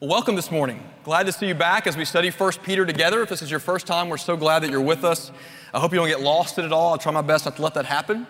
Welcome 0.00 0.36
this 0.36 0.52
morning. 0.52 0.80
Glad 1.02 1.26
to 1.26 1.32
see 1.32 1.48
you 1.48 1.56
back 1.56 1.88
as 1.88 1.96
we 1.96 2.04
study 2.04 2.30
1 2.30 2.52
Peter 2.62 2.86
together. 2.86 3.20
If 3.22 3.30
this 3.30 3.42
is 3.42 3.50
your 3.50 3.58
first 3.58 3.84
time, 3.84 4.08
we're 4.08 4.16
so 4.16 4.36
glad 4.36 4.60
that 4.60 4.70
you're 4.70 4.80
with 4.80 5.02
us. 5.02 5.32
I 5.74 5.80
hope 5.80 5.90
you 5.90 5.98
don't 5.98 6.06
get 6.06 6.20
lost 6.20 6.56
in 6.56 6.64
it 6.64 6.72
all. 6.72 6.92
I'll 6.92 6.98
try 6.98 7.10
my 7.10 7.20
best 7.20 7.46
not 7.46 7.56
to 7.56 7.62
let 7.62 7.74
that 7.74 7.84
happen. 7.84 8.24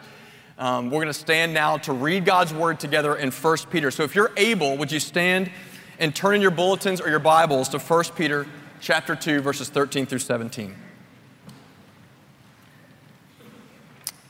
Um, 0.56 0.86
we're 0.86 1.02
going 1.02 1.08
to 1.08 1.12
stand 1.12 1.52
now 1.52 1.76
to 1.76 1.92
read 1.92 2.24
God's 2.24 2.54
word 2.54 2.80
together 2.80 3.16
in 3.16 3.30
1 3.30 3.56
Peter. 3.70 3.90
So 3.90 4.02
if 4.02 4.14
you're 4.14 4.32
able, 4.38 4.78
would 4.78 4.90
you 4.90 4.98
stand 4.98 5.50
and 5.98 6.16
turn 6.16 6.36
in 6.36 6.40
your 6.40 6.52
bulletins 6.52 7.02
or 7.02 7.10
your 7.10 7.18
Bibles 7.18 7.68
to 7.68 7.78
1 7.78 8.04
Peter 8.16 8.46
chapter 8.80 9.14
2, 9.14 9.42
verses 9.42 9.68
13 9.68 10.06
through 10.06 10.20
17. 10.20 10.74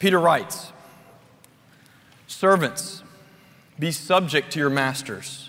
Peter 0.01 0.19
writes, 0.19 0.73
Servants, 2.27 3.05
be 3.79 3.93
subject 3.93 4.51
to 4.55 4.59
your 4.59 4.71
masters 4.71 5.48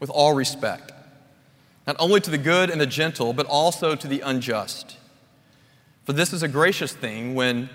with 0.00 0.10
all 0.10 0.34
respect, 0.34 0.92
not 1.86 1.96
only 1.98 2.20
to 2.20 2.30
the 2.30 2.38
good 2.38 2.70
and 2.70 2.80
the 2.80 2.86
gentle, 2.86 3.32
but 3.32 3.46
also 3.46 3.94
to 3.94 4.06
the 4.06 4.20
unjust. 4.20 4.96
For 6.04 6.12
this 6.12 6.32
is 6.32 6.42
a 6.42 6.48
gracious 6.48 6.92
thing 6.92 7.34
when, 7.34 7.68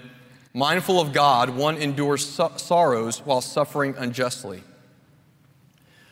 mindful 0.53 0.99
of 0.99 1.13
God, 1.13 1.49
one 1.51 1.77
endures 1.77 2.25
sorrows 2.25 3.19
while 3.25 3.41
suffering 3.41 3.95
unjustly. 3.97 4.63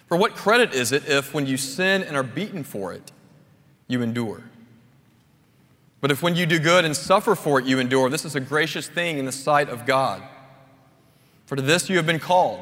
For 0.08 0.18
what 0.18 0.36
credit 0.36 0.74
is 0.74 0.92
it 0.92 1.08
if, 1.08 1.34
when 1.34 1.46
you 1.46 1.58
sin 1.58 2.04
and 2.04 2.18
are 2.18 2.24
beaten 2.24 2.64
for 2.64 2.94
it, 2.94 3.12
you 3.88 4.02
endure? 4.02 4.44
But 6.02 6.12
if 6.12 6.22
when 6.22 6.36
you 6.36 6.46
do 6.46 6.60
good 6.60 6.84
and 6.84 6.98
suffer 6.98 7.36
for 7.36 7.60
it, 7.60 7.66
you 7.66 7.80
endure, 7.80 8.10
this 8.10 8.26
is 8.26 8.36
a 8.36 8.40
gracious 8.40 8.90
thing 8.90 9.20
in 9.20 9.26
the 9.26 9.32
sight 9.32 9.70
of 9.70 9.86
God. 9.86 10.22
For 11.46 11.55
to 11.55 11.62
this 11.62 11.90
you 11.90 11.98
have 11.98 12.05
been 12.05 12.20
called, 12.20 12.62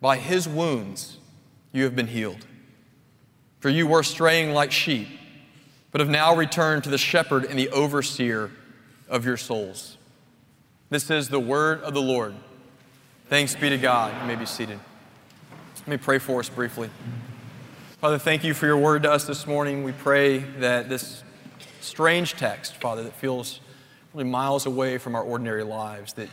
By 0.00 0.16
his 0.16 0.48
wounds 0.48 1.18
you 1.72 1.84
have 1.84 1.94
been 1.94 2.08
healed. 2.08 2.46
For 3.60 3.68
you 3.68 3.86
were 3.86 4.02
straying 4.02 4.52
like 4.52 4.72
sheep, 4.72 5.08
but 5.92 6.00
have 6.00 6.08
now 6.08 6.34
returned 6.34 6.84
to 6.84 6.90
the 6.90 6.98
shepherd 6.98 7.44
and 7.44 7.58
the 7.58 7.68
overseer 7.68 8.50
of 9.08 9.26
your 9.26 9.36
souls. 9.36 9.98
This 10.88 11.10
is 11.10 11.28
the 11.28 11.40
word 11.40 11.82
of 11.82 11.92
the 11.92 12.00
Lord. 12.00 12.34
Thanks 13.28 13.54
be 13.54 13.68
to 13.68 13.78
God. 13.78 14.14
You 14.20 14.26
may 14.26 14.36
be 14.36 14.46
seated. 14.46 14.80
Let 15.80 15.88
me 15.88 15.96
pray 15.98 16.18
for 16.18 16.40
us 16.40 16.48
briefly. 16.48 16.90
Father, 18.00 18.18
thank 18.18 18.44
you 18.44 18.54
for 18.54 18.66
your 18.66 18.78
word 18.78 19.02
to 19.02 19.12
us 19.12 19.26
this 19.26 19.46
morning. 19.46 19.84
We 19.84 19.92
pray 19.92 20.38
that 20.38 20.88
this 20.88 21.22
strange 21.80 22.32
text, 22.34 22.76
Father, 22.76 23.02
that 23.02 23.14
feels 23.14 23.60
really 24.14 24.28
miles 24.28 24.64
away 24.64 24.96
from 24.98 25.14
our 25.14 25.22
ordinary 25.22 25.64
lives, 25.64 26.14
that 26.14 26.28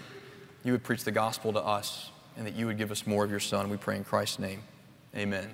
you 0.64 0.72
would 0.72 0.84
preach 0.84 1.04
the 1.04 1.12
gospel 1.12 1.52
to 1.54 1.60
us 1.60 2.10
and 2.38 2.46
that 2.46 2.56
you 2.56 2.68
would 2.68 2.78
give 2.78 2.92
us 2.92 3.08
more 3.08 3.24
of 3.24 3.32
your 3.32 3.40
Son. 3.40 3.70
We 3.70 3.78
pray 3.78 3.98
in 3.98 4.04
Christ's 4.04 4.40
name. 4.40 4.62
Amen. 5.16 5.50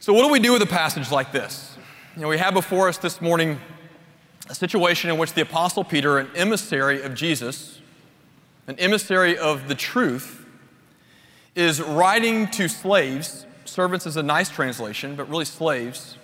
So, 0.00 0.12
what 0.12 0.22
do 0.22 0.32
we 0.32 0.40
do 0.40 0.52
with 0.52 0.62
a 0.62 0.66
passage 0.66 1.10
like 1.10 1.32
this? 1.32 1.76
You 2.16 2.22
know, 2.22 2.28
we 2.28 2.38
have 2.38 2.54
before 2.54 2.88
us 2.88 2.98
this 2.98 3.20
morning 3.20 3.60
a 4.48 4.54
situation 4.54 5.10
in 5.10 5.18
which 5.18 5.34
the 5.34 5.42
Apostle 5.42 5.84
Peter, 5.84 6.18
an 6.18 6.28
emissary 6.34 7.02
of 7.02 7.14
Jesus, 7.14 7.80
an 8.66 8.78
emissary 8.78 9.36
of 9.36 9.68
the 9.68 9.74
truth, 9.74 10.46
is 11.54 11.82
writing 11.82 12.48
to 12.52 12.68
slaves. 12.68 13.44
Servants 13.66 14.06
is 14.06 14.16
a 14.16 14.22
nice 14.22 14.48
translation, 14.48 15.14
but 15.14 15.28
really 15.28 15.44
slaves, 15.44 16.16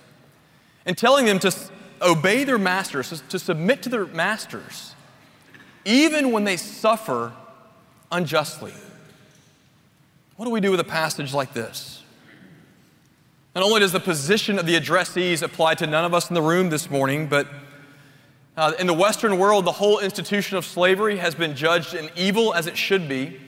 and 0.85 0.97
telling 0.97 1.25
them 1.25 1.37
to 1.39 1.55
obey 2.01 2.43
their 2.43 2.57
masters, 2.57 3.21
to 3.29 3.37
submit 3.37 3.83
to 3.83 3.89
their 3.89 4.05
masters, 4.07 4.95
even 5.83 6.31
when 6.31 6.43
they 6.43 6.57
suffer 6.57 7.31
unjustly. 8.11 8.73
What 10.35 10.45
do 10.45 10.51
we 10.51 10.59
do 10.59 10.71
with 10.71 10.79
a 10.79 10.85
passage 10.85 11.33
like 11.33 11.53
this? 11.53 12.03
Not 13.55 13.63
only 13.63 13.79
does 13.79 13.93
the 13.93 14.01
position 14.01 14.59
of 14.59 14.65
the 14.65 14.75
addressees 14.75 15.41
apply 15.41 15.75
to 15.75 15.87
none 15.87 16.03
of 16.03 16.13
us 16.13 16.29
in 16.29 16.33
the 16.33 16.41
room 16.41 16.69
this 16.69 16.89
morning, 16.89 17.27
but 17.27 17.47
uh, 18.57 18.73
in 18.77 18.87
the 18.87 18.93
Western 18.93 19.37
world, 19.37 19.63
the 19.63 19.71
whole 19.71 19.99
institution 19.99 20.57
of 20.57 20.65
slavery 20.65 21.17
has 21.17 21.35
been 21.35 21.55
judged 21.55 21.93
an 21.93 22.09
evil 22.17 22.53
as 22.53 22.67
it 22.67 22.77
should 22.77 23.07
be. 23.07 23.39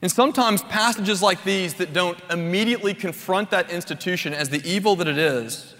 And 0.00 0.10
sometimes 0.10 0.62
passages 0.62 1.22
like 1.22 1.44
these 1.44 1.74
that 1.74 1.92
don't 1.92 2.18
immediately 2.30 2.94
confront 2.94 3.50
that 3.50 3.70
institution 3.70 4.32
as 4.32 4.48
the 4.48 4.62
evil 4.66 4.96
that 4.96 5.08
it 5.08 5.18
is 5.18 5.74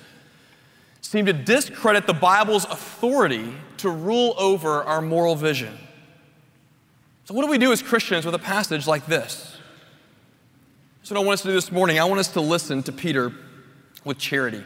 seem 1.01 1.25
to 1.27 1.33
discredit 1.33 2.07
the 2.07 2.15
Bible's 2.15 2.65
authority 2.65 3.53
to 3.79 3.89
rule 3.89 4.35
over 4.39 4.83
our 4.83 5.01
moral 5.01 5.37
vision. 5.37 5.79
So, 7.25 7.35
what 7.35 7.45
do 7.45 7.51
we 7.51 7.59
do 7.59 7.73
as 7.73 7.83
Christians 7.83 8.25
with 8.25 8.35
a 8.35 8.39
passage 8.39 8.87
like 8.87 9.07
this? 9.07 9.56
So, 11.07 11.15
what 11.15 11.23
I 11.23 11.25
want 11.25 11.35
us 11.35 11.43
to 11.43 11.49
do 11.51 11.55
this 11.55 11.71
morning. 11.71 12.01
I 12.01 12.05
want 12.05 12.19
us 12.19 12.33
to 12.33 12.41
listen 12.41 12.83
to 12.83 12.91
Peter 12.91 13.33
with 14.05 14.19
charity. 14.19 14.65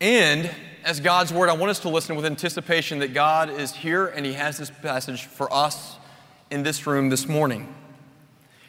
And 0.00 0.48
as 0.84 1.00
God's 1.00 1.32
word, 1.32 1.48
I 1.48 1.54
want 1.54 1.70
us 1.70 1.80
to 1.80 1.88
listen 1.88 2.14
with 2.14 2.24
anticipation 2.24 3.00
that 3.00 3.12
God 3.12 3.50
is 3.50 3.74
here 3.74 4.06
and 4.06 4.24
He 4.24 4.34
has 4.34 4.56
this 4.56 4.70
passage 4.70 5.24
for 5.24 5.52
us 5.52 5.96
in 6.52 6.62
this 6.62 6.86
room 6.86 7.08
this 7.08 7.26
morning. 7.26 7.74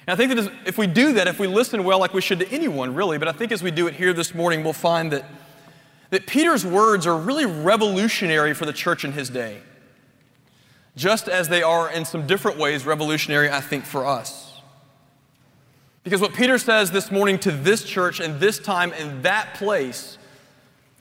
And 0.08 0.14
I 0.14 0.16
think 0.16 0.34
that 0.34 0.52
if 0.66 0.80
we 0.80 0.88
do 0.88 1.14
that, 1.14 1.28
if 1.28 1.40
we 1.40 1.46
listen 1.46 1.84
well, 1.84 2.00
like 2.00 2.16
we 2.16 2.22
should 2.22 2.40
to 2.40 2.50
anyone, 2.50 2.96
really, 2.96 3.20
but 3.20 3.28
I 3.28 3.31
think 3.31 3.52
as 3.52 3.62
we 3.62 3.70
do 3.70 3.86
it 3.86 3.94
here 3.94 4.12
this 4.12 4.34
morning, 4.34 4.64
we'll 4.64 4.74
find 4.74 5.12
that 5.14 5.26
that 6.09 6.26
Peter's 6.26 6.66
words 6.66 7.06
are 7.06 7.16
really 7.16 7.46
revolutionary 7.46 8.56
for 8.56 8.66
the 8.66 8.74
church 8.74 9.06
in 9.06 9.12
his 9.12 9.30
day, 9.30 9.62
just 10.96 11.30
as 11.30 11.50
they 11.50 11.62
are 11.62 11.88
in 11.88 12.03
some 12.03 12.26
different 12.26 12.58
ways 12.58 12.84
revolutionary, 12.84 13.52
I 13.52 13.62
think, 13.62 13.86
for 13.86 14.08
us. 14.08 14.48
Because 16.09 16.22
what 16.22 16.34
Peter 16.34 16.58
says 16.58 16.90
this 16.90 17.12
morning 17.12 17.38
to 17.38 17.52
this 17.52 17.84
church 17.84 18.20
and 18.20 18.40
this 18.40 18.58
time 18.58 18.94
in 18.94 19.22
that 19.22 19.53
place, 19.53 20.18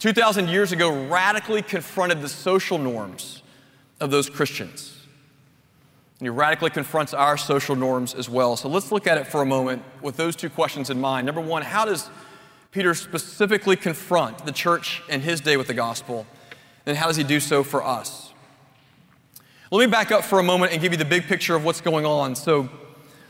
2,000 0.01 0.51
years 0.51 0.71
ago, 0.71 1.07
radically 1.07 1.63
confronted 1.63 2.21
the 2.21 2.29
social 2.29 2.77
norms 2.77 3.43
of 4.01 4.11
those 4.11 4.29
Christians. 4.29 5.07
And 6.19 6.27
he 6.27 6.29
radically 6.29 6.69
confronts 6.69 7.15
our 7.15 7.39
social 7.39 7.75
norms 7.75 8.13
as 8.13 8.29
well. 8.29 8.55
So 8.55 8.69
let's 8.69 8.93
look 8.93 9.07
at 9.07 9.17
it 9.17 9.27
for 9.27 9.41
a 9.41 9.47
moment 9.47 9.83
with 10.03 10.19
those 10.19 10.37
two 10.37 10.51
questions 10.51 10.91
in 10.91 11.01
mind. 11.01 11.25
Number 11.25 11.41
one, 11.41 11.63
how 11.63 11.87
does 11.87 12.11
Peter 12.71 12.93
specifically 12.93 13.77
confront 13.77 14.45
the 14.45 14.53
church 14.53 15.03
in 15.09 15.23
his 15.23 15.41
day 15.41 15.57
with 15.57 15.69
the 15.69 15.75
gospel? 15.75 16.27
And 16.85 16.99
how 16.99 17.07
does 17.07 17.17
he 17.17 17.25
do 17.25 17.41
so 17.41 17.65
for 17.65 17.83
us? 17.83 18.35
Let 19.71 19.79
me 19.79 19.91
back 19.91 20.13
up 20.13 20.23
for 20.23 20.39
a 20.39 20.43
moment 20.43 20.73
and 20.73 20.83
give 20.83 20.93
you 20.93 20.99
the 20.99 21.07
big 21.07 21.23
picture 21.23 21.57
of 21.57 21.65
what's 21.65 21.81
going 21.81 22.05
on. 22.05 22.35
So, 22.37 22.69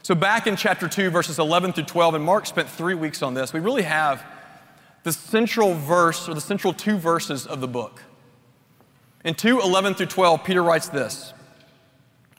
so 0.02 0.14
back 0.14 0.46
in 0.46 0.56
chapter 0.56 0.88
2, 0.88 1.10
verses 1.10 1.38
11 1.38 1.72
through 1.72 1.84
12, 1.84 2.14
and 2.14 2.24
Mark 2.24 2.46
spent 2.46 2.68
three 2.68 2.94
weeks 2.94 3.22
on 3.22 3.34
this, 3.34 3.52
we 3.52 3.60
really 3.60 3.82
have 3.82 4.24
the 5.02 5.12
central 5.12 5.74
verse 5.74 6.28
or 6.28 6.34
the 6.34 6.40
central 6.40 6.72
two 6.72 6.96
verses 6.96 7.46
of 7.46 7.60
the 7.60 7.68
book. 7.68 8.02
In 9.24 9.34
2 9.34 9.60
11 9.60 9.94
through 9.94 10.06
12, 10.06 10.44
Peter 10.44 10.62
writes 10.62 10.88
this 10.88 11.32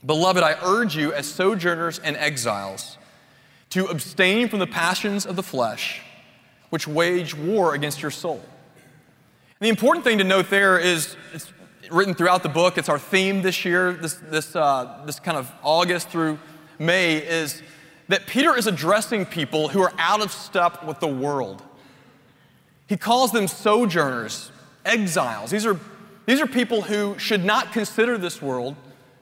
Beloved, 0.05 0.43
I 0.43 0.55
urge 0.63 0.95
you 0.95 1.13
as 1.13 1.27
sojourners 1.27 1.99
and 1.99 2.15
exiles 2.17 2.97
to 3.71 3.85
abstain 3.85 4.49
from 4.49 4.59
the 4.59 4.67
passions 4.67 5.25
of 5.25 5.35
the 5.35 5.43
flesh 5.43 6.01
which 6.69 6.87
wage 6.87 7.35
war 7.35 7.73
against 7.73 8.01
your 8.01 8.11
soul. 8.11 8.41
And 9.59 9.65
the 9.65 9.69
important 9.69 10.05
thing 10.05 10.19
to 10.19 10.23
note 10.23 10.49
there 10.49 10.79
is 10.79 11.15
it's 11.33 11.51
written 11.91 12.13
throughout 12.13 12.43
the 12.43 12.49
book. 12.49 12.77
It's 12.77 12.89
our 12.89 12.99
theme 12.99 13.41
this 13.41 13.65
year, 13.65 13.93
this, 13.93 14.13
this, 14.15 14.55
uh, 14.55 15.01
this 15.05 15.19
kind 15.19 15.37
of 15.37 15.51
August 15.63 16.09
through 16.09 16.39
May, 16.79 17.17
is 17.17 17.61
that 18.07 18.25
Peter 18.25 18.57
is 18.57 18.65
addressing 18.65 19.25
people 19.25 19.67
who 19.67 19.81
are 19.81 19.93
out 19.97 20.21
of 20.21 20.31
step 20.31 20.83
with 20.83 20.99
the 20.99 21.07
world. 21.07 21.61
He 22.87 22.97
calls 22.97 23.31
them 23.31 23.47
sojourners, 23.47 24.51
exiles. 24.83 25.51
These 25.51 25.65
are, 25.65 25.79
these 26.25 26.41
are 26.41 26.47
people 26.47 26.81
who 26.81 27.17
should 27.19 27.45
not 27.45 27.71
consider 27.71 28.17
this 28.17 28.41
world 28.41 28.75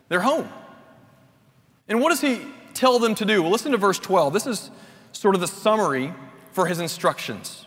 their 0.08 0.22
home. 0.22 0.48
And 1.90 2.02
what 2.02 2.10
does 2.10 2.22
he 2.22 2.42
tell 2.74 3.00
them 3.00 3.16
to 3.16 3.26
do? 3.26 3.42
Well, 3.42 3.52
listen 3.52 3.72
to 3.72 3.78
verse 3.78 4.00
12. 4.00 4.34
This 4.34 4.48
is 4.48 4.72
sort 5.12 5.36
of 5.36 5.42
the 5.42 5.48
summary 5.48 6.14
for 6.52 6.66
his 6.66 6.80
instructions. 6.80 7.66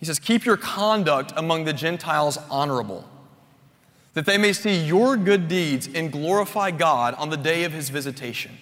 He 0.00 0.06
says, 0.06 0.18
Keep 0.18 0.44
your 0.44 0.56
conduct 0.56 1.32
among 1.36 1.64
the 1.64 1.72
Gentiles 1.72 2.36
honorable, 2.50 3.08
that 4.14 4.26
they 4.26 4.36
may 4.36 4.52
see 4.52 4.84
your 4.84 5.16
good 5.16 5.48
deeds 5.48 5.88
and 5.94 6.12
glorify 6.12 6.70
God 6.70 7.14
on 7.14 7.30
the 7.30 7.36
day 7.36 7.64
of 7.64 7.72
his 7.72 7.88
visitation. 7.88 8.52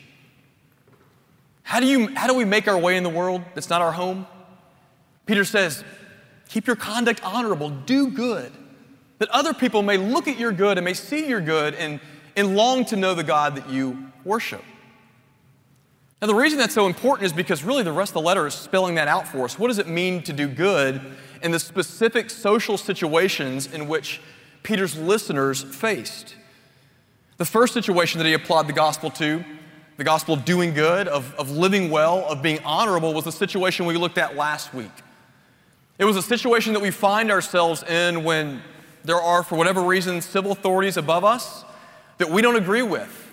How 1.62 1.80
do, 1.80 1.86
you, 1.86 2.14
how 2.14 2.26
do 2.26 2.34
we 2.34 2.44
make 2.44 2.68
our 2.68 2.78
way 2.78 2.96
in 2.96 3.02
the 3.02 3.08
world 3.08 3.42
that's 3.54 3.70
not 3.70 3.80
our 3.80 3.92
home? 3.92 4.26
Peter 5.26 5.44
says, 5.44 5.84
Keep 6.48 6.66
your 6.66 6.74
conduct 6.74 7.20
honorable, 7.22 7.70
do 7.70 8.10
good, 8.10 8.50
that 9.18 9.28
other 9.28 9.54
people 9.54 9.82
may 9.82 9.96
look 9.96 10.26
at 10.26 10.36
your 10.36 10.50
good 10.50 10.78
and 10.78 10.84
may 10.84 10.94
see 10.94 11.28
your 11.28 11.40
good 11.40 11.74
and, 11.74 12.00
and 12.34 12.56
long 12.56 12.84
to 12.86 12.96
know 12.96 13.14
the 13.14 13.22
God 13.22 13.54
that 13.54 13.70
you 13.70 14.10
worship. 14.24 14.64
Now, 16.20 16.26
the 16.26 16.34
reason 16.34 16.58
that's 16.58 16.74
so 16.74 16.86
important 16.86 17.26
is 17.26 17.32
because 17.32 17.62
really 17.62 17.84
the 17.84 17.92
rest 17.92 18.10
of 18.10 18.14
the 18.14 18.20
letter 18.20 18.46
is 18.46 18.54
spelling 18.54 18.96
that 18.96 19.06
out 19.06 19.28
for 19.28 19.44
us. 19.44 19.58
What 19.58 19.68
does 19.68 19.78
it 19.78 19.86
mean 19.86 20.22
to 20.24 20.32
do 20.32 20.48
good 20.48 21.00
in 21.42 21.52
the 21.52 21.60
specific 21.60 22.28
social 22.28 22.76
situations 22.76 23.72
in 23.72 23.88
which 23.88 24.20
Peter's 24.62 24.96
listeners 24.96 25.62
faced? 25.62 26.34
The 27.36 27.44
first 27.44 27.72
situation 27.72 28.18
that 28.18 28.26
he 28.26 28.34
applied 28.34 28.66
the 28.66 28.72
gospel 28.72 29.10
to, 29.12 29.44
the 29.96 30.04
gospel 30.04 30.34
of 30.34 30.44
doing 30.44 30.74
good, 30.74 31.08
of, 31.08 31.34
of 31.34 31.50
living 31.50 31.90
well, 31.90 32.24
of 32.26 32.42
being 32.42 32.58
honorable, 32.64 33.14
was 33.14 33.24
the 33.24 33.32
situation 33.32 33.86
we 33.86 33.96
looked 33.96 34.18
at 34.18 34.36
last 34.36 34.74
week. 34.74 34.92
It 35.98 36.04
was 36.04 36.16
a 36.16 36.22
situation 36.22 36.72
that 36.72 36.80
we 36.80 36.90
find 36.90 37.30
ourselves 37.30 37.82
in 37.82 38.24
when 38.24 38.62
there 39.04 39.20
are, 39.20 39.42
for 39.42 39.56
whatever 39.56 39.82
reason, 39.82 40.20
civil 40.20 40.52
authorities 40.52 40.96
above 40.96 41.24
us 41.24 41.64
that 42.18 42.30
we 42.30 42.42
don't 42.42 42.56
agree 42.56 42.82
with 42.82 43.30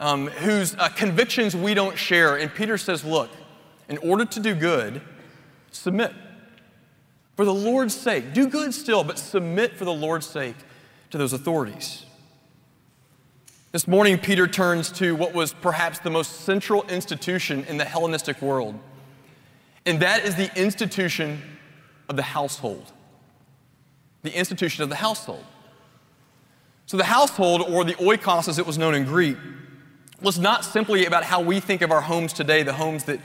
um, 0.00 0.28
whose 0.28 0.74
uh, 0.76 0.88
convictions 0.88 1.54
we 1.54 1.74
don't 1.74 1.96
share. 1.96 2.36
And 2.36 2.52
Peter 2.52 2.78
says, 2.78 3.04
Look, 3.04 3.30
in 3.88 3.98
order 3.98 4.24
to 4.24 4.40
do 4.40 4.54
good, 4.54 5.02
submit. 5.70 6.12
For 7.40 7.46
the 7.46 7.54
Lord's 7.54 7.94
sake, 7.94 8.34
do 8.34 8.46
good 8.46 8.74
still, 8.74 9.02
but 9.02 9.18
submit 9.18 9.74
for 9.74 9.86
the 9.86 9.94
Lord's 9.94 10.26
sake 10.26 10.56
to 11.08 11.16
those 11.16 11.32
authorities. 11.32 12.04
This 13.72 13.88
morning, 13.88 14.18
Peter 14.18 14.46
turns 14.46 14.92
to 14.98 15.16
what 15.16 15.32
was 15.32 15.54
perhaps 15.54 16.00
the 16.00 16.10
most 16.10 16.42
central 16.42 16.82
institution 16.88 17.64
in 17.64 17.78
the 17.78 17.86
Hellenistic 17.86 18.42
world, 18.42 18.78
and 19.86 20.00
that 20.00 20.26
is 20.26 20.34
the 20.34 20.54
institution 20.54 21.40
of 22.10 22.16
the 22.16 22.22
household. 22.22 22.92
The 24.22 24.36
institution 24.36 24.82
of 24.82 24.90
the 24.90 24.96
household. 24.96 25.46
So, 26.84 26.98
the 26.98 27.04
household, 27.04 27.62
or 27.62 27.84
the 27.84 27.94
oikos 27.94 28.48
as 28.48 28.58
it 28.58 28.66
was 28.66 28.76
known 28.76 28.94
in 28.94 29.06
Greek, 29.06 29.38
was 30.20 30.38
not 30.38 30.62
simply 30.62 31.06
about 31.06 31.24
how 31.24 31.40
we 31.40 31.58
think 31.58 31.80
of 31.80 31.90
our 31.90 32.02
homes 32.02 32.34
today, 32.34 32.64
the 32.64 32.74
homes 32.74 33.04
that 33.04 33.18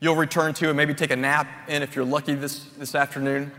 you'll 0.00 0.16
return 0.16 0.54
to 0.54 0.68
and 0.68 0.76
maybe 0.76 0.94
take 0.94 1.10
a 1.10 1.16
nap 1.16 1.46
in 1.68 1.82
if 1.82 1.94
you're 1.94 2.04
lucky 2.04 2.34
this, 2.34 2.64
this 2.78 2.94
afternoon. 2.94 3.52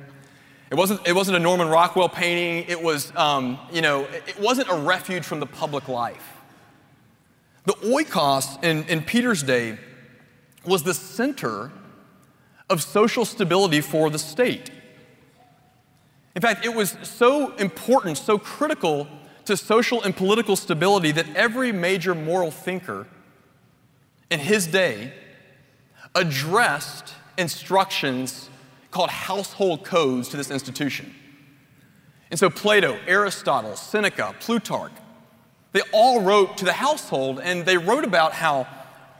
It 0.72 0.76
wasn't, 0.76 1.06
it 1.08 1.14
wasn't 1.14 1.38
a 1.38 1.40
Norman 1.40 1.68
Rockwell 1.68 2.10
painting. 2.10 2.66
It 2.68 2.82
was, 2.82 3.16
um, 3.16 3.60
you 3.72 3.82
know, 3.82 4.08
it 4.28 4.40
wasn't 4.40 4.70
a 4.70 4.76
refuge 4.76 5.24
from 5.24 5.40
the 5.40 5.46
public 5.46 5.88
life. 5.88 6.38
The 7.66 7.74
oikos 7.74 8.64
in, 8.64 8.86
in 8.86 9.04
Peter's 9.04 9.44
day 9.44 9.78
was 10.66 10.84
the 10.84 10.94
center 10.94 11.72
of 12.70 12.82
social 12.82 13.26
stability 13.26 13.82
for 13.82 14.10
the 14.10 14.18
state. 14.18 14.72
In 16.36 16.42
fact, 16.42 16.66
it 16.66 16.74
was 16.74 16.96
so 17.04 17.54
important, 17.58 18.18
so 18.18 18.40
critical 18.40 19.08
to 19.46 19.58
social 19.58 20.02
and 20.02 20.16
political 20.16 20.56
stability 20.56 21.12
that 21.12 21.28
every 21.36 21.72
major 21.72 22.16
moral 22.16 22.50
thinker 22.50 23.06
in 24.30 24.40
his 24.40 24.66
day 24.68 25.14
addressed 26.16 27.14
instructions 27.38 28.50
called 28.92 29.10
household 29.10 29.84
codes 29.86 30.30
to 30.30 30.38
this 30.38 30.52
institution. 30.52 31.14
And 32.30 32.40
so 32.40 32.50
Plato, 32.50 32.98
Aristotle, 33.08 33.76
Seneca, 33.76 34.36
Plutarch, 34.40 34.92
they 35.74 35.82
all 35.94 36.22
wrote 36.22 36.58
to 36.58 36.66
the 36.66 36.74
household 36.74 37.40
and 37.40 37.66
they 37.66 37.78
wrote 37.78 38.04
about 38.04 38.34
how 38.34 38.68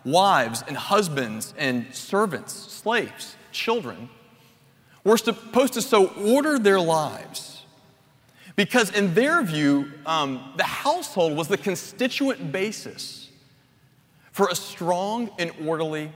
wives 0.04 0.64
and 0.68 0.76
husbands 0.76 1.54
and 1.58 1.94
servants, 1.94 2.54
slaves, 2.54 3.36
children 3.52 4.10
were 5.04 5.18
supposed 5.18 5.74
to 5.74 5.82
so 5.82 6.08
order 6.08 6.60
their 6.60 6.80
lives 6.80 7.66
because, 8.56 8.92
in 8.92 9.14
their 9.14 9.42
view, 9.42 9.92
um, 10.06 10.54
the 10.58 10.64
household 10.64 11.36
was 11.36 11.48
the 11.48 11.58
constituent 11.58 12.52
basis 12.52 13.30
for 14.32 14.48
a 14.50 14.56
strong 14.56 15.30
and 15.40 15.52
orderly 15.66 16.12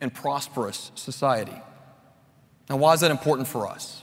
and 0.00 0.12
prosperous 0.12 0.90
society. 0.94 1.56
Now, 2.68 2.76
why 2.76 2.94
is 2.94 3.00
that 3.00 3.10
important 3.10 3.48
for 3.48 3.66
us? 3.66 4.02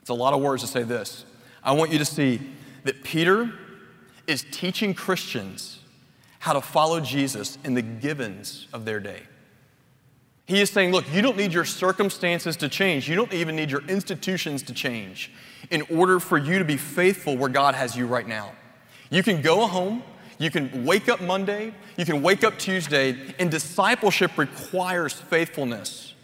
It's 0.00 0.10
a 0.10 0.14
lot 0.14 0.32
of 0.32 0.40
words 0.40 0.62
to 0.62 0.68
say 0.68 0.82
this. 0.82 1.24
I 1.62 1.72
want 1.72 1.92
you 1.92 1.98
to 1.98 2.04
see 2.04 2.40
that 2.84 3.04
Peter 3.04 3.52
is 4.26 4.44
teaching 4.50 4.94
Christians 4.94 5.80
how 6.38 6.54
to 6.54 6.60
follow 6.60 7.00
Jesus 7.00 7.58
in 7.64 7.74
the 7.74 7.82
givens 7.82 8.66
of 8.72 8.84
their 8.84 8.98
day. 8.98 9.22
He 10.46 10.60
is 10.60 10.70
saying, 10.70 10.90
look, 10.90 11.04
you 11.12 11.22
don't 11.22 11.36
need 11.36 11.52
your 11.52 11.64
circumstances 11.64 12.56
to 12.56 12.68
change. 12.68 13.08
You 13.08 13.14
don't 13.14 13.32
even 13.32 13.54
need 13.54 13.70
your 13.70 13.82
institutions 13.82 14.62
to 14.64 14.72
change 14.72 15.30
in 15.70 15.82
order 15.82 16.18
for 16.18 16.38
you 16.38 16.58
to 16.58 16.64
be 16.64 16.76
faithful 16.76 17.36
where 17.36 17.50
God 17.50 17.74
has 17.74 17.94
you 17.94 18.06
right 18.06 18.26
now. 18.26 18.52
You 19.10 19.22
can 19.22 19.42
go 19.42 19.66
home, 19.66 20.02
you 20.40 20.50
can 20.50 20.86
wake 20.86 21.10
up 21.10 21.20
Monday, 21.20 21.74
you 21.98 22.06
can 22.06 22.22
wake 22.22 22.44
up 22.44 22.58
Tuesday, 22.58 23.14
and 23.38 23.50
discipleship 23.50 24.38
requires 24.38 25.12
faithfulness 25.12 26.14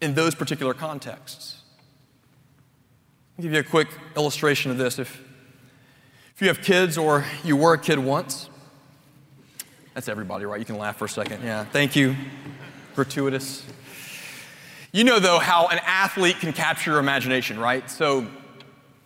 in 0.00 0.14
those 0.14 0.34
particular 0.34 0.72
contexts. 0.72 1.60
I'll 3.36 3.42
give 3.42 3.52
you 3.52 3.60
a 3.60 3.62
quick 3.62 3.88
illustration 4.16 4.70
of 4.70 4.78
this. 4.78 4.98
If, 4.98 5.22
if 6.34 6.40
you 6.40 6.48
have 6.48 6.62
kids 6.62 6.96
or 6.96 7.26
you 7.44 7.54
were 7.54 7.74
a 7.74 7.78
kid 7.78 7.98
once, 7.98 8.48
that's 9.92 10.08
everybody, 10.08 10.46
right? 10.46 10.58
You 10.58 10.64
can 10.64 10.78
laugh 10.78 10.96
for 10.96 11.04
a 11.04 11.08
second. 11.08 11.44
Yeah, 11.44 11.64
thank 11.64 11.94
you. 11.94 12.16
Gratuitous. 12.94 13.66
You 14.92 15.04
know, 15.04 15.18
though, 15.18 15.38
how 15.38 15.68
an 15.68 15.78
athlete 15.84 16.40
can 16.40 16.54
capture 16.54 16.92
your 16.92 17.00
imagination, 17.00 17.60
right? 17.60 17.90
So, 17.90 18.26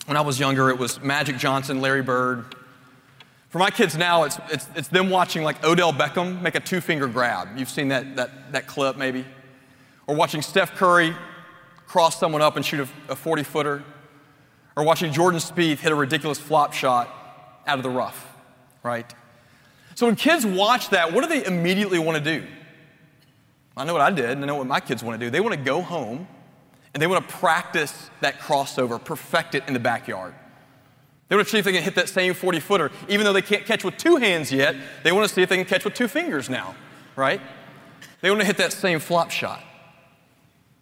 when 0.05 0.17
I 0.17 0.21
was 0.21 0.39
younger, 0.39 0.71
it 0.71 0.79
was 0.79 1.03
Magic 1.03 1.37
Johnson, 1.37 1.81
Larry 1.81 2.03
Bird. 2.03 2.55
For 3.57 3.61
my 3.61 3.71
kids 3.71 3.97
now, 3.97 4.25
it's, 4.25 4.39
it's, 4.51 4.69
it's 4.77 4.89
them 4.89 5.09
watching 5.09 5.43
like 5.43 5.65
Odell 5.65 5.91
Beckham 5.91 6.43
make 6.43 6.57
a 6.57 6.61
two 6.61 6.83
finger 6.83 7.07
grab. 7.07 7.57
You've 7.57 7.71
seen 7.71 7.89
that, 7.89 8.17
that, 8.17 8.53
that 8.53 8.67
clip 8.67 8.99
maybe. 8.99 9.25
Or 10.07 10.15
watching 10.15 10.43
Steph 10.43 10.75
Curry 10.75 11.17
cross 11.87 12.21
someone 12.21 12.43
up 12.43 12.57
and 12.57 12.67
shoot 12.67 12.87
a, 13.09 13.13
a 13.13 13.17
40 13.17 13.45
footer. 13.45 13.83
Or 14.77 14.85
watching 14.85 15.11
Jordan 15.11 15.41
Spieth 15.41 15.79
hit 15.79 15.91
a 15.91 15.95
ridiculous 15.95 16.39
flop 16.39 16.75
shot 16.75 17.09
out 17.67 17.79
of 17.79 17.83
the 17.83 17.89
rough, 17.89 18.37
right? 18.83 19.11
So 19.95 20.05
when 20.05 20.17
kids 20.17 20.45
watch 20.45 20.91
that, 20.91 21.15
what 21.15 21.23
do 21.23 21.31
they 21.31 21.43
immediately 21.47 21.99
want 21.99 22.23
to 22.23 22.41
do? 22.41 22.47
I 23.75 23.87
know 23.87 23.95
what 23.95 24.03
I 24.03 24.11
did, 24.11 24.33
and 24.33 24.45
I 24.45 24.47
know 24.47 24.57
what 24.57 24.67
my 24.67 24.81
kids 24.81 25.03
want 25.03 25.19
to 25.19 25.27
do. 25.27 25.31
They 25.31 25.41
want 25.41 25.55
to 25.55 25.63
go 25.63 25.81
home 25.81 26.29
and 26.93 27.03
they 27.03 27.07
want 27.07 27.27
to 27.27 27.35
practice 27.37 28.11
that 28.21 28.39
crossover, 28.39 29.03
perfect 29.03 29.55
it 29.55 29.65
in 29.67 29.73
the 29.73 29.81
backyard. 29.81 30.35
They 31.29 31.37
want 31.37 31.49
to 31.49 31.51
see 31.51 31.59
if 31.59 31.65
they 31.65 31.73
can 31.73 31.83
hit 31.83 31.97
that 31.97 32.09
same 32.09 32.35
40 32.35 32.61
footer. 32.61 32.91
Even 33.09 33.25
though 33.25 33.33
they 33.33 33.43
can't 33.43 33.65
catch 33.65 33.85
with 33.85 33.97
two 33.97 34.17
hands 34.17 34.53
yet, 34.53 34.77
they 35.03 35.13
want 35.13 35.29
to 35.29 35.35
see 35.35 35.43
if 35.43 35.49
they 35.49 35.57
can 35.57 35.65
catch 35.65 35.85
with 35.85 35.95
two 35.95 36.09
fingers 36.09 36.49
now, 36.49 36.77
right? 37.17 37.41
They 38.21 38.31
want 38.31 38.41
to 38.41 38.47
hit 38.47 38.59
that 38.59 38.73
same 38.73 39.01
flop 39.01 39.31
shot. 39.31 39.63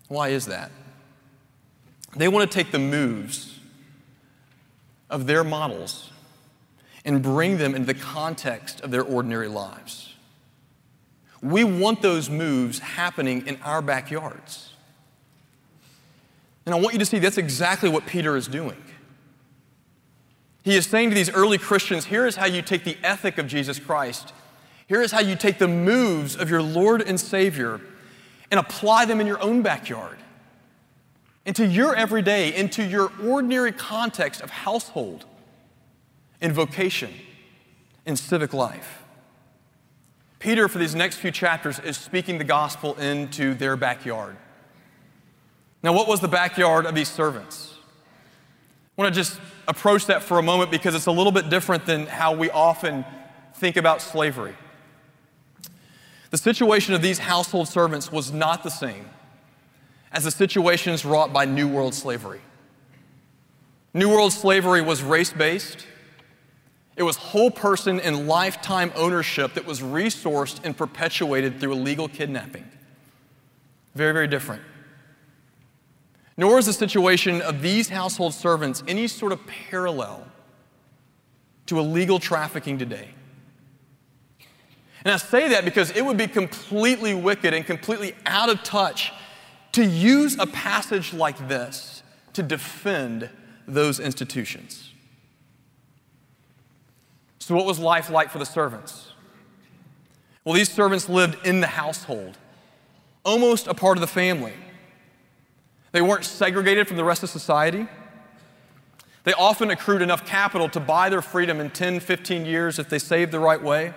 Why 0.08 0.28
is 0.28 0.46
that? 0.46 0.70
They 2.16 2.28
want 2.28 2.50
to 2.50 2.54
take 2.54 2.72
the 2.72 2.78
moves 2.78 3.58
of 5.10 5.26
their 5.26 5.44
models 5.44 6.10
and 7.04 7.22
bring 7.22 7.58
them 7.58 7.74
into 7.74 7.86
the 7.86 7.94
context 7.94 8.80
of 8.82 8.90
their 8.90 9.02
ordinary 9.02 9.48
lives. 9.48 10.14
We 11.42 11.64
want 11.64 12.00
those 12.00 12.30
moves 12.30 12.78
happening 12.78 13.46
in 13.46 13.58
our 13.62 13.82
backyards. 13.82 14.72
And 16.64 16.74
I 16.74 16.78
want 16.78 16.94
you 16.94 16.98
to 16.98 17.04
see 17.04 17.18
that's 17.18 17.36
exactly 17.36 17.90
what 17.90 18.06
Peter 18.06 18.36
is 18.36 18.48
doing. 18.48 18.82
He 20.64 20.76
is 20.76 20.86
saying 20.86 21.10
to 21.10 21.14
these 21.14 21.30
early 21.30 21.58
Christians 21.58 22.06
here 22.06 22.26
is 22.26 22.36
how 22.36 22.46
you 22.46 22.62
take 22.62 22.84
the 22.84 22.96
ethic 23.04 23.36
of 23.36 23.46
Jesus 23.46 23.78
Christ, 23.78 24.32
here 24.86 25.02
is 25.02 25.12
how 25.12 25.20
you 25.20 25.36
take 25.36 25.58
the 25.58 25.68
moves 25.68 26.34
of 26.34 26.50
your 26.50 26.62
Lord 26.62 27.02
and 27.02 27.20
Savior 27.20 27.80
and 28.50 28.58
apply 28.58 29.04
them 29.04 29.20
in 29.20 29.26
your 29.26 29.40
own 29.42 29.62
backyard, 29.62 30.16
into 31.44 31.66
your 31.66 31.94
everyday, 31.94 32.54
into 32.54 32.82
your 32.82 33.12
ordinary 33.22 33.72
context 33.72 34.40
of 34.40 34.50
household 34.50 35.26
and 36.40 36.52
vocation 36.52 37.12
and 38.06 38.18
civic 38.18 38.54
life. 38.54 39.02
Peter, 40.38 40.68
for 40.68 40.78
these 40.78 40.94
next 40.94 41.16
few 41.16 41.30
chapters, 41.30 41.78
is 41.78 41.96
speaking 41.96 42.38
the 42.38 42.44
gospel 42.44 42.94
into 42.94 43.54
their 43.54 43.76
backyard. 43.76 44.36
Now, 45.82 45.92
what 45.92 46.08
was 46.08 46.20
the 46.20 46.28
backyard 46.28 46.86
of 46.86 46.94
these 46.94 47.08
servants? 47.08 47.74
I 48.96 49.02
want 49.02 49.14
to 49.14 49.20
just 49.20 49.38
approach 49.66 50.06
that 50.06 50.22
for 50.22 50.38
a 50.38 50.42
moment 50.42 50.70
because 50.70 50.94
it's 50.94 51.06
a 51.06 51.12
little 51.12 51.32
bit 51.32 51.50
different 51.50 51.86
than 51.86 52.06
how 52.06 52.34
we 52.34 52.50
often 52.50 53.04
think 53.54 53.76
about 53.76 54.02
slavery. 54.02 54.54
The 56.30 56.38
situation 56.38 56.94
of 56.94 57.02
these 57.02 57.18
household 57.18 57.68
servants 57.68 58.10
was 58.10 58.32
not 58.32 58.62
the 58.62 58.70
same 58.70 59.08
as 60.12 60.24
the 60.24 60.30
situations 60.30 61.04
wrought 61.04 61.32
by 61.32 61.44
New 61.44 61.68
World 61.68 61.94
slavery. 61.94 62.40
New 63.92 64.08
World 64.08 64.32
slavery 64.32 64.82
was 64.82 65.02
race 65.02 65.32
based, 65.32 65.86
It 66.96 67.02
was 67.02 67.16
whole 67.16 67.50
person 67.50 68.00
and 68.00 68.28
lifetime 68.28 68.92
ownership 68.94 69.54
that 69.54 69.66
was 69.66 69.80
resourced 69.80 70.60
and 70.64 70.76
perpetuated 70.76 71.58
through 71.58 71.72
illegal 71.72 72.08
kidnapping. 72.08 72.68
Very, 73.94 74.12
very 74.12 74.28
different. 74.28 74.62
Nor 76.36 76.58
is 76.58 76.66
the 76.66 76.72
situation 76.72 77.40
of 77.42 77.62
these 77.62 77.88
household 77.88 78.34
servants 78.34 78.82
any 78.88 79.06
sort 79.06 79.32
of 79.32 79.46
parallel 79.46 80.26
to 81.66 81.78
illegal 81.78 82.18
trafficking 82.18 82.78
today. 82.78 83.08
And 85.04 85.12
I 85.12 85.16
say 85.18 85.48
that 85.50 85.64
because 85.64 85.90
it 85.90 86.02
would 86.02 86.16
be 86.16 86.26
completely 86.26 87.14
wicked 87.14 87.52
and 87.52 87.64
completely 87.64 88.14
out 88.26 88.48
of 88.48 88.62
touch 88.62 89.12
to 89.72 89.84
use 89.84 90.38
a 90.38 90.46
passage 90.46 91.12
like 91.12 91.48
this 91.48 92.02
to 92.32 92.42
defend 92.42 93.28
those 93.66 94.00
institutions. 94.00 94.92
So, 97.38 97.54
what 97.54 97.66
was 97.66 97.78
life 97.78 98.08
like 98.08 98.30
for 98.30 98.38
the 98.38 98.46
servants? 98.46 99.12
Well, 100.44 100.54
these 100.54 100.70
servants 100.70 101.08
lived 101.08 101.46
in 101.46 101.60
the 101.60 101.66
household, 101.66 102.38
almost 103.24 103.66
a 103.66 103.74
part 103.74 103.96
of 103.96 104.00
the 104.00 104.06
family. 104.06 104.54
They 105.94 106.02
weren't 106.02 106.24
segregated 106.24 106.88
from 106.88 106.96
the 106.96 107.04
rest 107.04 107.22
of 107.22 107.30
society. 107.30 107.86
They 109.22 109.32
often 109.32 109.70
accrued 109.70 110.02
enough 110.02 110.26
capital 110.26 110.68
to 110.70 110.80
buy 110.80 111.08
their 111.08 111.22
freedom 111.22 111.60
in 111.60 111.70
10, 111.70 112.00
15 112.00 112.44
years 112.44 112.80
if 112.80 112.88
they 112.88 112.98
saved 112.98 113.30
the 113.30 113.38
right 113.38 113.62
way. 113.62 113.94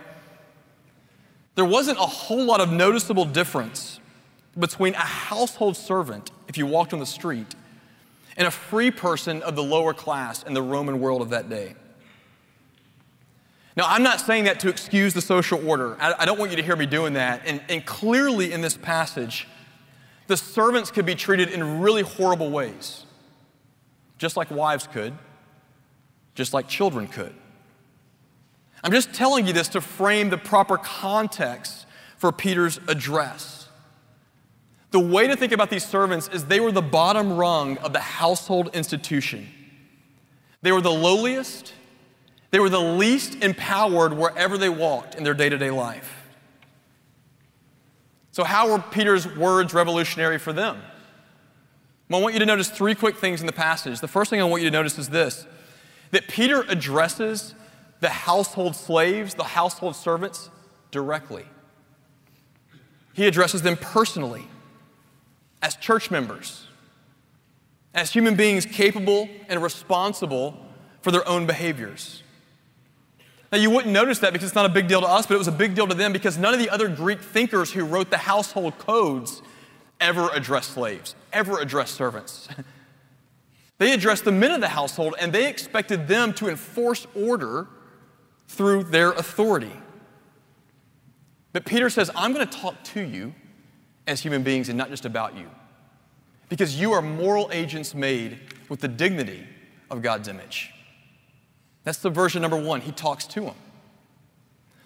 There 1.55 1.65
wasn't 1.65 1.97
a 1.97 2.05
whole 2.05 2.45
lot 2.45 2.61
of 2.61 2.71
noticeable 2.71 3.25
difference 3.25 3.99
between 4.59 4.93
a 4.93 4.99
household 4.99 5.75
servant, 5.75 6.29
if 6.47 6.55
you 6.55 6.67
walked 6.67 6.93
on 6.93 6.99
the 6.99 7.05
street, 7.07 7.55
and 8.37 8.47
a 8.47 8.51
free 8.51 8.91
person 8.91 9.41
of 9.41 9.55
the 9.55 9.63
lower 9.63 9.95
class 9.95 10.43
in 10.43 10.53
the 10.53 10.61
Roman 10.61 10.99
world 10.99 11.23
of 11.23 11.31
that 11.31 11.49
day. 11.49 11.73
Now, 13.75 13.85
I'm 13.87 14.03
not 14.03 14.21
saying 14.21 14.43
that 14.43 14.59
to 14.59 14.69
excuse 14.69 15.15
the 15.15 15.21
social 15.21 15.67
order. 15.67 15.97
I, 15.99 16.25
don't 16.25 16.37
want 16.37 16.51
you 16.51 16.57
to 16.57 16.63
hear 16.63 16.75
me 16.75 16.85
doing 16.85 17.13
that. 17.13 17.41
And, 17.47 17.59
and 17.69 17.83
clearly, 17.83 18.53
in 18.53 18.61
this 18.61 18.77
passage, 18.77 19.47
the 20.27 20.37
servants 20.37 20.91
could 20.91 21.05
be 21.05 21.15
treated 21.15 21.49
in 21.49 21.79
really 21.79 22.03
horrible 22.03 22.49
ways, 22.49 23.05
just 24.17 24.37
like 24.37 24.51
wives 24.51 24.87
could, 24.87 25.13
just 26.35 26.53
like 26.53 26.67
children 26.67 27.07
could. 27.07 27.33
I'm 28.83 28.91
just 28.91 29.13
telling 29.13 29.47
you 29.47 29.53
this 29.53 29.69
to 29.69 29.81
frame 29.81 30.29
the 30.29 30.37
proper 30.37 30.77
context 30.77 31.85
for 32.17 32.31
Peter's 32.31 32.79
address. 32.87 33.67
The 34.91 34.99
way 34.99 35.27
to 35.27 35.35
think 35.35 35.51
about 35.51 35.69
these 35.69 35.85
servants 35.85 36.29
is 36.31 36.45
they 36.45 36.59
were 36.59 36.71
the 36.71 36.81
bottom 36.81 37.33
rung 37.33 37.77
of 37.79 37.93
the 37.93 37.99
household 37.99 38.69
institution. 38.73 39.47
They 40.61 40.71
were 40.71 40.81
the 40.81 40.91
lowliest, 40.91 41.73
they 42.51 42.59
were 42.59 42.69
the 42.69 42.79
least 42.79 43.43
empowered 43.43 44.13
wherever 44.13 44.57
they 44.57 44.69
walked 44.69 45.15
in 45.15 45.23
their 45.23 45.33
day 45.33 45.49
to 45.49 45.57
day 45.57 45.71
life. 45.71 46.16
So, 48.37 48.43
how 48.43 48.71
were 48.71 48.77
Peter's 48.77 49.25
words 49.35 49.73
revolutionary 49.73 50.37
for 50.37 50.53
them? 50.53 50.79
Well, 52.07 52.19
I 52.19 52.21
want 52.21 52.35
you 52.35 52.39
to 52.39 52.45
notice 52.45 52.69
three 52.69 52.93
quick 52.93 53.17
things 53.17 53.39
in 53.41 53.47
the 53.47 53.51
passage. 53.51 53.99
The 53.99 54.07
first 54.07 54.29
thing 54.29 54.39
I 54.39 54.43
want 54.43 54.61
you 54.61 54.69
to 54.69 54.73
notice 54.73 54.99
is 54.99 55.09
this 55.09 55.47
that 56.11 56.27
Peter 56.27 56.61
addresses 56.69 57.55
the 57.99 58.09
household 58.09 58.75
slaves, 58.75 59.33
the 59.33 59.43
household 59.43 59.95
servants, 59.95 60.51
directly. 60.91 61.47
He 63.13 63.25
addresses 63.25 63.63
them 63.63 63.75
personally 63.75 64.45
as 65.63 65.75
church 65.75 66.11
members, 66.11 66.67
as 67.95 68.13
human 68.13 68.35
beings 68.35 68.67
capable 68.67 69.27
and 69.49 69.63
responsible 69.63 70.63
for 71.01 71.09
their 71.09 71.27
own 71.27 71.47
behaviors. 71.47 72.21
Now, 73.51 73.57
you 73.57 73.69
wouldn't 73.69 73.93
notice 73.93 74.19
that 74.19 74.33
because 74.33 74.47
it's 74.47 74.55
not 74.55 74.65
a 74.65 74.73
big 74.73 74.87
deal 74.87 75.01
to 75.01 75.07
us, 75.07 75.25
but 75.25 75.35
it 75.35 75.37
was 75.37 75.47
a 75.47 75.53
big 75.53 75.73
deal 75.73 75.87
to 75.87 75.95
them 75.95 76.11
because 76.11 76.37
none 76.37 76.53
of 76.53 76.59
the 76.59 76.69
other 76.69 76.89
Greek 76.89 77.21
thinkers 77.21 77.71
who 77.71 77.85
wrote 77.85 78.09
the 78.09 78.17
household 78.17 78.77
codes 78.77 79.41
ever 80.01 80.29
addressed 80.33 80.71
slaves, 80.71 81.15
ever 81.31 81.59
addressed 81.59 81.95
servants. 81.95 82.49
They 83.77 83.93
addressed 83.93 84.25
the 84.25 84.31
men 84.31 84.51
of 84.51 84.61
the 84.61 84.69
household 84.69 85.15
and 85.19 85.31
they 85.31 85.47
expected 85.47 86.07
them 86.07 86.33
to 86.33 86.49
enforce 86.49 87.05
order 87.15 87.67
through 88.47 88.85
their 88.85 89.11
authority. 89.11 89.71
But 91.53 91.65
Peter 91.65 91.89
says, 91.89 92.09
I'm 92.15 92.33
going 92.33 92.47
to 92.47 92.57
talk 92.57 92.83
to 92.85 93.01
you 93.01 93.33
as 94.05 94.21
human 94.21 94.43
beings 94.43 94.69
and 94.69 94.77
not 94.77 94.89
just 94.89 95.05
about 95.05 95.35
you. 95.37 95.49
Because 96.49 96.79
you 96.79 96.93
are 96.93 97.01
moral 97.01 97.49
agents 97.51 97.93
made 97.93 98.39
with 98.69 98.79
the 98.79 98.87
dignity 98.87 99.45
of 99.91 100.01
God's 100.01 100.27
image. 100.27 100.73
That's 101.87 101.99
the 101.99 102.09
version 102.09 102.41
number 102.41 102.57
one. 102.57 102.81
He 102.81 102.91
talks 102.91 103.25
to 103.27 103.39
them. 103.39 103.55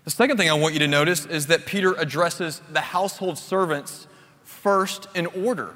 The 0.03 0.11
second 0.11 0.37
thing 0.37 0.51
I 0.51 0.53
want 0.53 0.75
you 0.75 0.79
to 0.81 0.87
notice 0.87 1.25
is 1.25 1.47
that 1.47 1.65
Peter 1.65 1.93
addresses 1.93 2.61
the 2.71 2.79
household 2.79 3.39
servants 3.39 4.05
first 4.43 5.07
in 5.15 5.25
order. 5.25 5.73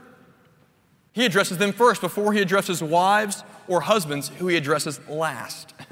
He 1.13 1.25
addresses 1.25 1.57
them 1.57 1.71
first 1.71 1.99
before 1.99 2.31
he 2.33 2.41
addresses 2.41 2.83
wives 2.83 3.43
or 3.67 3.81
husbands, 3.81 4.29
who 4.37 4.49
he 4.49 4.55
addresses 4.55 4.99
last. 5.09 5.73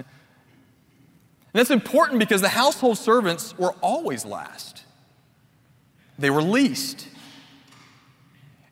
And 1.55 1.59
that's 1.59 1.71
important 1.71 2.19
because 2.19 2.41
the 2.41 2.49
household 2.49 2.97
servants 2.97 3.55
were 3.59 3.73
always 3.81 4.25
last, 4.25 4.83
they 6.17 6.31
were 6.31 6.41
least. 6.41 7.07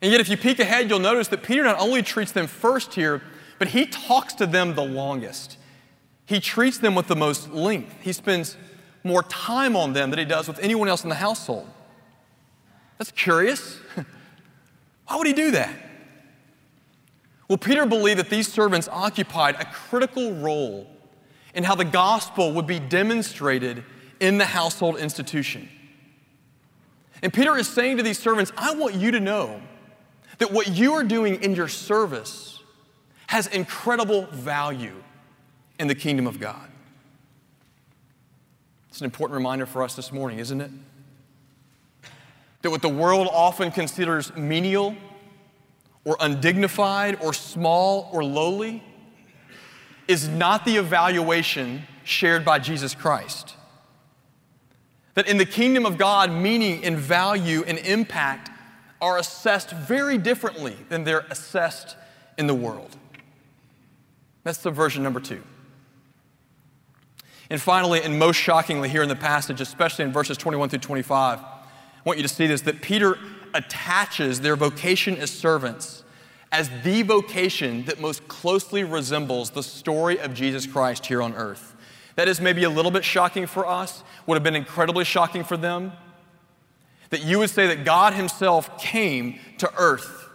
And 0.00 0.10
yet, 0.10 0.20
if 0.20 0.28
you 0.28 0.36
peek 0.36 0.58
ahead, 0.58 0.90
you'll 0.90 0.98
notice 0.98 1.28
that 1.28 1.44
Peter 1.44 1.62
not 1.62 1.78
only 1.78 2.02
treats 2.02 2.32
them 2.32 2.48
first 2.48 2.94
here, 2.94 3.22
but 3.60 3.68
he 3.68 3.86
talks 3.86 4.34
to 4.34 4.46
them 4.46 4.74
the 4.74 4.84
longest. 4.84 5.58
He 6.32 6.40
treats 6.40 6.78
them 6.78 6.94
with 6.94 7.08
the 7.08 7.14
most 7.14 7.50
length. 7.50 7.94
He 8.00 8.14
spends 8.14 8.56
more 9.04 9.22
time 9.24 9.76
on 9.76 9.92
them 9.92 10.08
than 10.08 10.18
he 10.18 10.24
does 10.24 10.48
with 10.48 10.58
anyone 10.60 10.88
else 10.88 11.02
in 11.02 11.10
the 11.10 11.16
household. 11.16 11.68
That's 12.96 13.10
curious. 13.10 13.76
Why 15.06 15.16
would 15.16 15.26
he 15.26 15.34
do 15.34 15.50
that? 15.50 15.74
Well, 17.48 17.58
Peter 17.58 17.84
believed 17.84 18.18
that 18.18 18.30
these 18.30 18.50
servants 18.50 18.88
occupied 18.90 19.56
a 19.56 19.66
critical 19.66 20.32
role 20.36 20.86
in 21.52 21.64
how 21.64 21.74
the 21.74 21.84
gospel 21.84 22.54
would 22.54 22.66
be 22.66 22.80
demonstrated 22.80 23.84
in 24.18 24.38
the 24.38 24.46
household 24.46 24.96
institution. 24.96 25.68
And 27.22 27.30
Peter 27.30 27.58
is 27.58 27.68
saying 27.68 27.98
to 27.98 28.02
these 28.02 28.18
servants, 28.18 28.52
I 28.56 28.74
want 28.74 28.94
you 28.94 29.10
to 29.10 29.20
know 29.20 29.60
that 30.38 30.50
what 30.50 30.68
you 30.68 30.94
are 30.94 31.04
doing 31.04 31.42
in 31.42 31.54
your 31.54 31.68
service 31.68 32.58
has 33.26 33.48
incredible 33.48 34.24
value 34.28 34.94
in 35.82 35.88
the 35.88 35.94
kingdom 35.96 36.28
of 36.28 36.38
God. 36.38 36.70
It's 38.88 39.00
an 39.00 39.04
important 39.04 39.34
reminder 39.34 39.66
for 39.66 39.82
us 39.82 39.96
this 39.96 40.12
morning, 40.12 40.38
isn't 40.38 40.60
it? 40.60 40.70
That 42.62 42.70
what 42.70 42.82
the 42.82 42.88
world 42.88 43.28
often 43.32 43.72
considers 43.72 44.34
menial 44.36 44.94
or 46.04 46.16
undignified 46.20 47.18
or 47.20 47.32
small 47.32 48.08
or 48.12 48.22
lowly 48.22 48.80
is 50.06 50.28
not 50.28 50.64
the 50.64 50.76
evaluation 50.76 51.82
shared 52.04 52.44
by 52.44 52.60
Jesus 52.60 52.94
Christ. 52.94 53.56
That 55.14 55.28
in 55.28 55.36
the 55.36 55.44
kingdom 55.44 55.84
of 55.84 55.98
God, 55.98 56.30
meaning 56.30 56.84
and 56.84 56.96
value 56.96 57.64
and 57.66 57.76
impact 57.78 58.50
are 59.00 59.18
assessed 59.18 59.70
very 59.72 60.16
differently 60.16 60.76
than 60.90 61.02
they're 61.02 61.26
assessed 61.28 61.96
in 62.38 62.46
the 62.46 62.54
world. 62.54 62.96
That's 64.44 64.58
the 64.58 64.70
version 64.70 65.02
number 65.02 65.18
two. 65.18 65.42
And 67.52 67.60
finally, 67.60 68.02
and 68.02 68.18
most 68.18 68.36
shockingly 68.36 68.88
here 68.88 69.02
in 69.02 69.10
the 69.10 69.14
passage, 69.14 69.60
especially 69.60 70.06
in 70.06 70.10
verses 70.10 70.38
21 70.38 70.70
through 70.70 70.78
25, 70.78 71.38
I 71.38 71.44
want 72.02 72.18
you 72.18 72.22
to 72.22 72.28
see 72.34 72.46
this 72.46 72.62
that 72.62 72.80
Peter 72.80 73.18
attaches 73.52 74.40
their 74.40 74.56
vocation 74.56 75.18
as 75.18 75.30
servants 75.30 76.02
as 76.50 76.70
the 76.82 77.02
vocation 77.02 77.84
that 77.84 78.00
most 78.00 78.26
closely 78.26 78.84
resembles 78.84 79.50
the 79.50 79.62
story 79.62 80.18
of 80.18 80.32
Jesus 80.32 80.66
Christ 80.66 81.04
here 81.04 81.20
on 81.20 81.34
earth. 81.34 81.76
That 82.16 82.26
is 82.26 82.40
maybe 82.40 82.64
a 82.64 82.70
little 82.70 82.90
bit 82.90 83.04
shocking 83.04 83.46
for 83.46 83.66
us, 83.66 84.02
would 84.26 84.36
have 84.36 84.42
been 84.42 84.56
incredibly 84.56 85.04
shocking 85.04 85.44
for 85.44 85.58
them. 85.58 85.92
That 87.10 87.22
you 87.22 87.38
would 87.38 87.50
say 87.50 87.66
that 87.66 87.84
God 87.84 88.14
Himself 88.14 88.80
came 88.80 89.38
to 89.58 89.70
earth, 89.76 90.26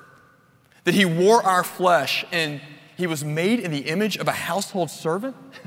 that 0.83 0.93
He 0.93 1.05
wore 1.05 1.41
our 1.41 1.63
flesh, 1.63 2.25
and 2.31 2.61
He 2.95 3.07
was 3.07 3.25
made 3.25 3.59
in 3.59 3.71
the 3.71 3.89
image 3.89 4.17
of 4.17 4.27
a 4.27 4.33
household 4.33 4.91
servant. 4.91 5.35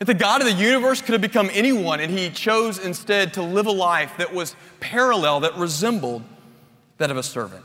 If 0.00 0.06
the 0.06 0.14
God 0.14 0.40
of 0.40 0.46
the 0.46 0.52
universe 0.52 1.02
could 1.02 1.12
have 1.12 1.20
become 1.20 1.50
anyone, 1.52 2.00
and 2.00 2.16
He 2.16 2.30
chose 2.30 2.78
instead 2.78 3.34
to 3.34 3.42
live 3.42 3.66
a 3.66 3.72
life 3.72 4.16
that 4.18 4.32
was 4.32 4.54
parallel, 4.80 5.40
that 5.40 5.56
resembled 5.56 6.22
that 6.98 7.10
of 7.10 7.16
a 7.16 7.22
servant. 7.22 7.64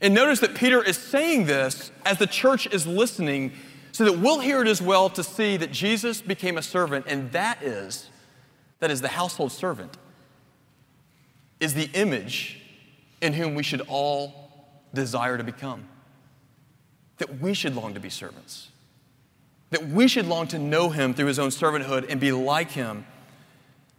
And 0.00 0.14
notice 0.14 0.40
that 0.40 0.54
Peter 0.54 0.82
is 0.82 0.96
saying 0.96 1.46
this 1.46 1.90
as 2.04 2.18
the 2.18 2.26
church 2.26 2.66
is 2.66 2.86
listening 2.86 3.52
so 3.92 4.04
that 4.04 4.18
we'll 4.18 4.38
hear 4.38 4.62
it 4.62 4.68
as 4.68 4.80
well 4.80 5.10
to 5.10 5.22
see 5.22 5.56
that 5.56 5.72
Jesus 5.72 6.22
became 6.22 6.56
a 6.56 6.62
servant, 6.62 7.06
and 7.08 7.32
that 7.32 7.62
is, 7.62 8.08
that 8.78 8.90
is 8.90 9.00
the 9.00 9.08
household 9.08 9.52
servant, 9.52 9.96
is 11.58 11.74
the 11.74 11.90
image 11.94 12.60
in 13.20 13.32
whom 13.32 13.54
we 13.54 13.62
should 13.62 13.82
all 13.88 14.78
desire 14.94 15.36
to 15.36 15.44
become. 15.44 15.86
That 17.18 17.40
we 17.40 17.52
should 17.52 17.74
long 17.74 17.94
to 17.94 18.00
be 18.00 18.10
servants. 18.10 18.68
That 19.70 19.88
we 19.88 20.08
should 20.08 20.26
long 20.26 20.46
to 20.48 20.58
know 20.58 20.90
him 20.90 21.14
through 21.14 21.26
his 21.26 21.38
own 21.38 21.50
servanthood 21.50 22.10
and 22.10 22.20
be 22.20 22.32
like 22.32 22.72
him, 22.72 23.06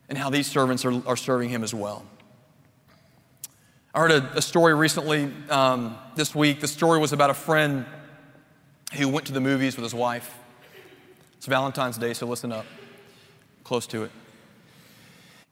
and 0.10 0.18
how 0.18 0.30
these 0.30 0.48
servants 0.48 0.84
are, 0.86 1.08
are 1.08 1.18
serving 1.18 1.50
him 1.50 1.64
as 1.64 1.74
well. 1.74 2.06
I 3.94 4.00
heard 4.00 4.12
a, 4.12 4.38
a 4.38 4.42
story 4.42 4.74
recently 4.74 5.32
um, 5.50 5.98
this 6.16 6.34
week. 6.34 6.62
The 6.62 6.68
story 6.68 7.00
was 7.00 7.14
about 7.14 7.30
a 7.30 7.34
friend 7.34 7.86
who 8.94 9.08
went 9.08 9.28
to 9.28 9.34
the 9.34 9.42
movies 9.42 9.76
with 9.76 9.84
his 9.84 9.94
wife. 9.94 10.38
It's 11.38 11.46
Valentine's 11.46 11.98
Day, 11.98 12.14
so 12.14 12.28
listen 12.28 12.52
up. 12.52 12.66
Close 13.64 13.88
to 13.88 14.04
it. 14.04 14.12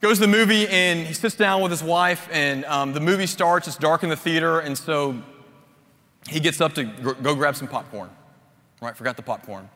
Goes 0.02 0.18
to 0.18 0.22
the 0.22 0.32
movie 0.32 0.68
and 0.68 1.06
he 1.06 1.14
sits 1.14 1.36
down 1.36 1.62
with 1.62 1.72
his 1.72 1.84
wife, 1.84 2.30
and 2.32 2.64
um, 2.66 2.94
the 2.94 3.02
movie 3.02 3.26
starts. 3.26 3.68
It's 3.68 3.76
dark 3.76 4.04
in 4.04 4.10
the 4.10 4.16
theater, 4.16 4.60
and 4.60 4.78
so 4.78 5.22
he 6.30 6.40
gets 6.40 6.62
up 6.62 6.74
to 6.76 6.84
go 6.84 7.36
grab 7.36 7.56
some 7.56 7.68
popcorn. 7.68 8.10
Right? 8.82 8.96
Forgot 8.96 9.18
the 9.18 9.24
popcorn. 9.24 9.70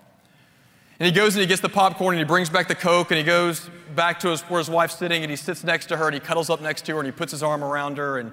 And 1.00 1.06
he 1.08 1.12
goes 1.12 1.36
and 1.36 1.42
he 1.42 1.48
gets 1.48 1.62
the 1.62 1.70
popcorn 1.70 2.16
and 2.16 2.20
he 2.20 2.26
brings 2.26 2.50
back 2.50 2.68
the 2.68 2.76
Coke 2.76 3.12
and 3.12 3.18
he 3.18 3.24
goes 3.24 3.70
back 3.96 4.20
to 4.22 4.30
his, 4.30 4.42
where 4.42 4.60
his 4.60 4.70
wife's 4.70 4.98
sitting 4.98 5.24
and 5.24 5.30
he 5.30 5.36
sits 5.36 5.64
next 5.64 5.88
to 5.88 5.98
her 5.98 6.06
and 6.06 6.14
he 6.14 6.20
cuddles 6.20 6.50
up 6.50 6.62
next 6.62 6.86
to 6.86 6.94
her 6.94 7.00
and 7.00 7.06
he 7.06 7.12
puts 7.12 7.32
his 7.32 7.44
arm 7.44 7.64
around 7.64 7.98
her 7.98 8.20
and 8.20 8.32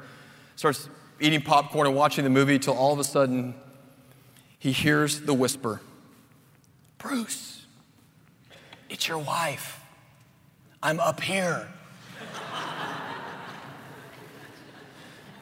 starts 0.57 0.89
eating 1.21 1.41
popcorn 1.41 1.87
and 1.87 1.97
watching 1.97 2.25
the 2.25 2.31
movie 2.31 2.55
until 2.55 2.75
all 2.75 2.93
of 2.93 2.99
a 2.99 3.05
sudden 3.05 3.55
he 4.59 4.73
hears 4.73 5.23
the 5.23 5.35
whisper 5.35 5.81
Bruce, 6.99 7.65
it's 8.91 9.09
your 9.09 9.17
wife. 9.17 9.81
I'm 10.83 11.01
up 11.01 11.23
here. 11.23 11.67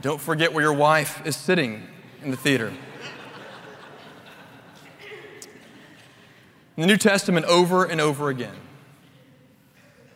Don't 0.00 0.20
forget 0.20 0.52
where 0.52 0.62
your 0.62 0.72
wife 0.72 1.26
is 1.26 1.34
sitting 1.34 1.82
in 2.22 2.30
the 2.30 2.36
theater. 2.36 2.72
In 6.78 6.82
the 6.82 6.86
New 6.86 6.96
Testament, 6.96 7.44
over 7.46 7.84
and 7.84 8.00
over 8.00 8.28
again, 8.28 8.54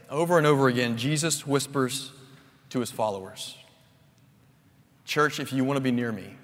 over 0.08 0.38
and 0.38 0.46
over 0.46 0.68
again, 0.68 0.96
Jesus 0.96 1.44
whispers 1.44 2.12
to 2.70 2.78
his 2.78 2.88
followers 2.88 3.58
Church, 5.04 5.40
if 5.40 5.52
you 5.52 5.64
want 5.64 5.76
to 5.76 5.80
be 5.80 5.90
near 5.90 6.12
me, 6.12 6.36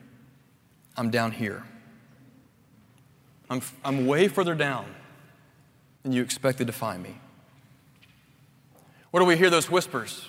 I'm 0.96 1.10
down 1.10 1.30
here. 1.30 1.62
I'm, 3.48 3.62
I'm 3.84 4.08
way 4.08 4.26
further 4.26 4.56
down 4.56 4.86
than 6.02 6.10
you 6.10 6.20
expected 6.20 6.66
to 6.66 6.72
find 6.72 7.00
me. 7.00 7.20
Where 9.12 9.22
do 9.22 9.24
we 9.24 9.36
hear 9.36 9.50
those 9.50 9.70
whispers? 9.70 10.28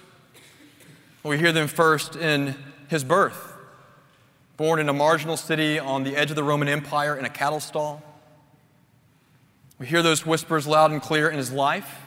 We 1.23 1.39
hear 1.39 1.51
them 1.51 1.67
first 1.67 2.15
in 2.15 2.53
his 2.89 3.03
birth. 3.03 3.53
Born 4.55 4.79
in 4.79 4.87
a 4.87 4.93
marginal 4.93 5.35
city 5.35 5.79
on 5.79 6.03
the 6.03 6.15
edge 6.15 6.29
of 6.29 6.35
the 6.35 6.43
Roman 6.43 6.67
Empire 6.67 7.15
in 7.15 7.25
a 7.25 7.29
cattle 7.29 7.59
stall. 7.59 8.03
We 9.79 9.87
hear 9.87 10.03
those 10.03 10.25
whispers 10.25 10.67
loud 10.67 10.91
and 10.91 11.01
clear 11.01 11.29
in 11.29 11.37
his 11.37 11.51
life. 11.51 12.01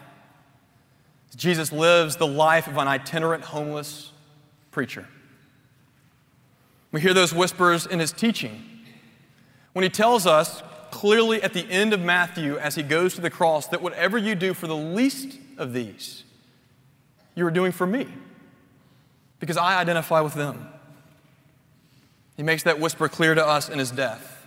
Jesus 1.34 1.72
lives 1.72 2.16
the 2.16 2.26
life 2.26 2.68
of 2.68 2.76
an 2.76 2.86
itinerant 2.86 3.44
homeless 3.44 4.12
preacher. 4.70 5.08
We 6.92 7.00
hear 7.00 7.14
those 7.14 7.32
whispers 7.32 7.86
in 7.86 7.98
his 7.98 8.12
teaching. 8.12 8.62
When 9.72 9.82
he 9.82 9.88
tells 9.88 10.26
us 10.26 10.62
clearly 10.90 11.42
at 11.42 11.54
the 11.54 11.68
end 11.70 11.94
of 11.94 12.00
Matthew 12.00 12.58
as 12.58 12.74
he 12.74 12.82
goes 12.82 13.14
to 13.14 13.22
the 13.22 13.30
cross 13.30 13.66
that 13.68 13.80
whatever 13.80 14.18
you 14.18 14.34
do 14.34 14.52
for 14.52 14.66
the 14.66 14.76
least 14.76 15.38
of 15.56 15.72
these, 15.72 16.24
you 17.34 17.46
are 17.46 17.50
doing 17.50 17.72
for 17.72 17.86
me 17.86 18.06
because 19.40 19.56
I 19.56 19.80
identify 19.80 20.20
with 20.20 20.34
them. 20.34 20.68
He 22.36 22.42
makes 22.42 22.62
that 22.64 22.78
whisper 22.78 23.08
clear 23.08 23.34
to 23.34 23.46
us 23.46 23.70
in 23.70 23.78
his 23.78 23.90
death 23.90 24.41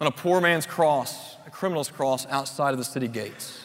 on 0.00 0.06
a 0.06 0.10
poor 0.10 0.40
man's 0.40 0.66
cross, 0.66 1.36
a 1.46 1.50
criminal's 1.50 1.90
cross 1.90 2.26
outside 2.26 2.72
of 2.72 2.78
the 2.78 2.84
city 2.84 3.08
gates. 3.08 3.60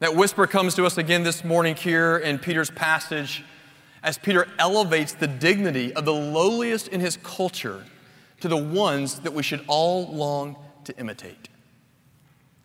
That 0.00 0.14
whisper 0.14 0.46
comes 0.46 0.74
to 0.76 0.86
us 0.86 0.96
again 0.96 1.24
this 1.24 1.42
morning 1.42 1.74
here 1.74 2.16
in 2.16 2.38
Peter's 2.38 2.70
passage 2.70 3.44
as 4.02 4.16
Peter 4.16 4.46
elevates 4.58 5.12
the 5.12 5.26
dignity 5.26 5.92
of 5.92 6.04
the 6.04 6.14
lowliest 6.14 6.88
in 6.88 7.00
his 7.00 7.16
culture 7.16 7.84
to 8.40 8.48
the 8.48 8.56
ones 8.56 9.20
that 9.20 9.32
we 9.32 9.42
should 9.42 9.64
all 9.66 10.06
long 10.14 10.56
to 10.84 10.96
imitate. 10.98 11.48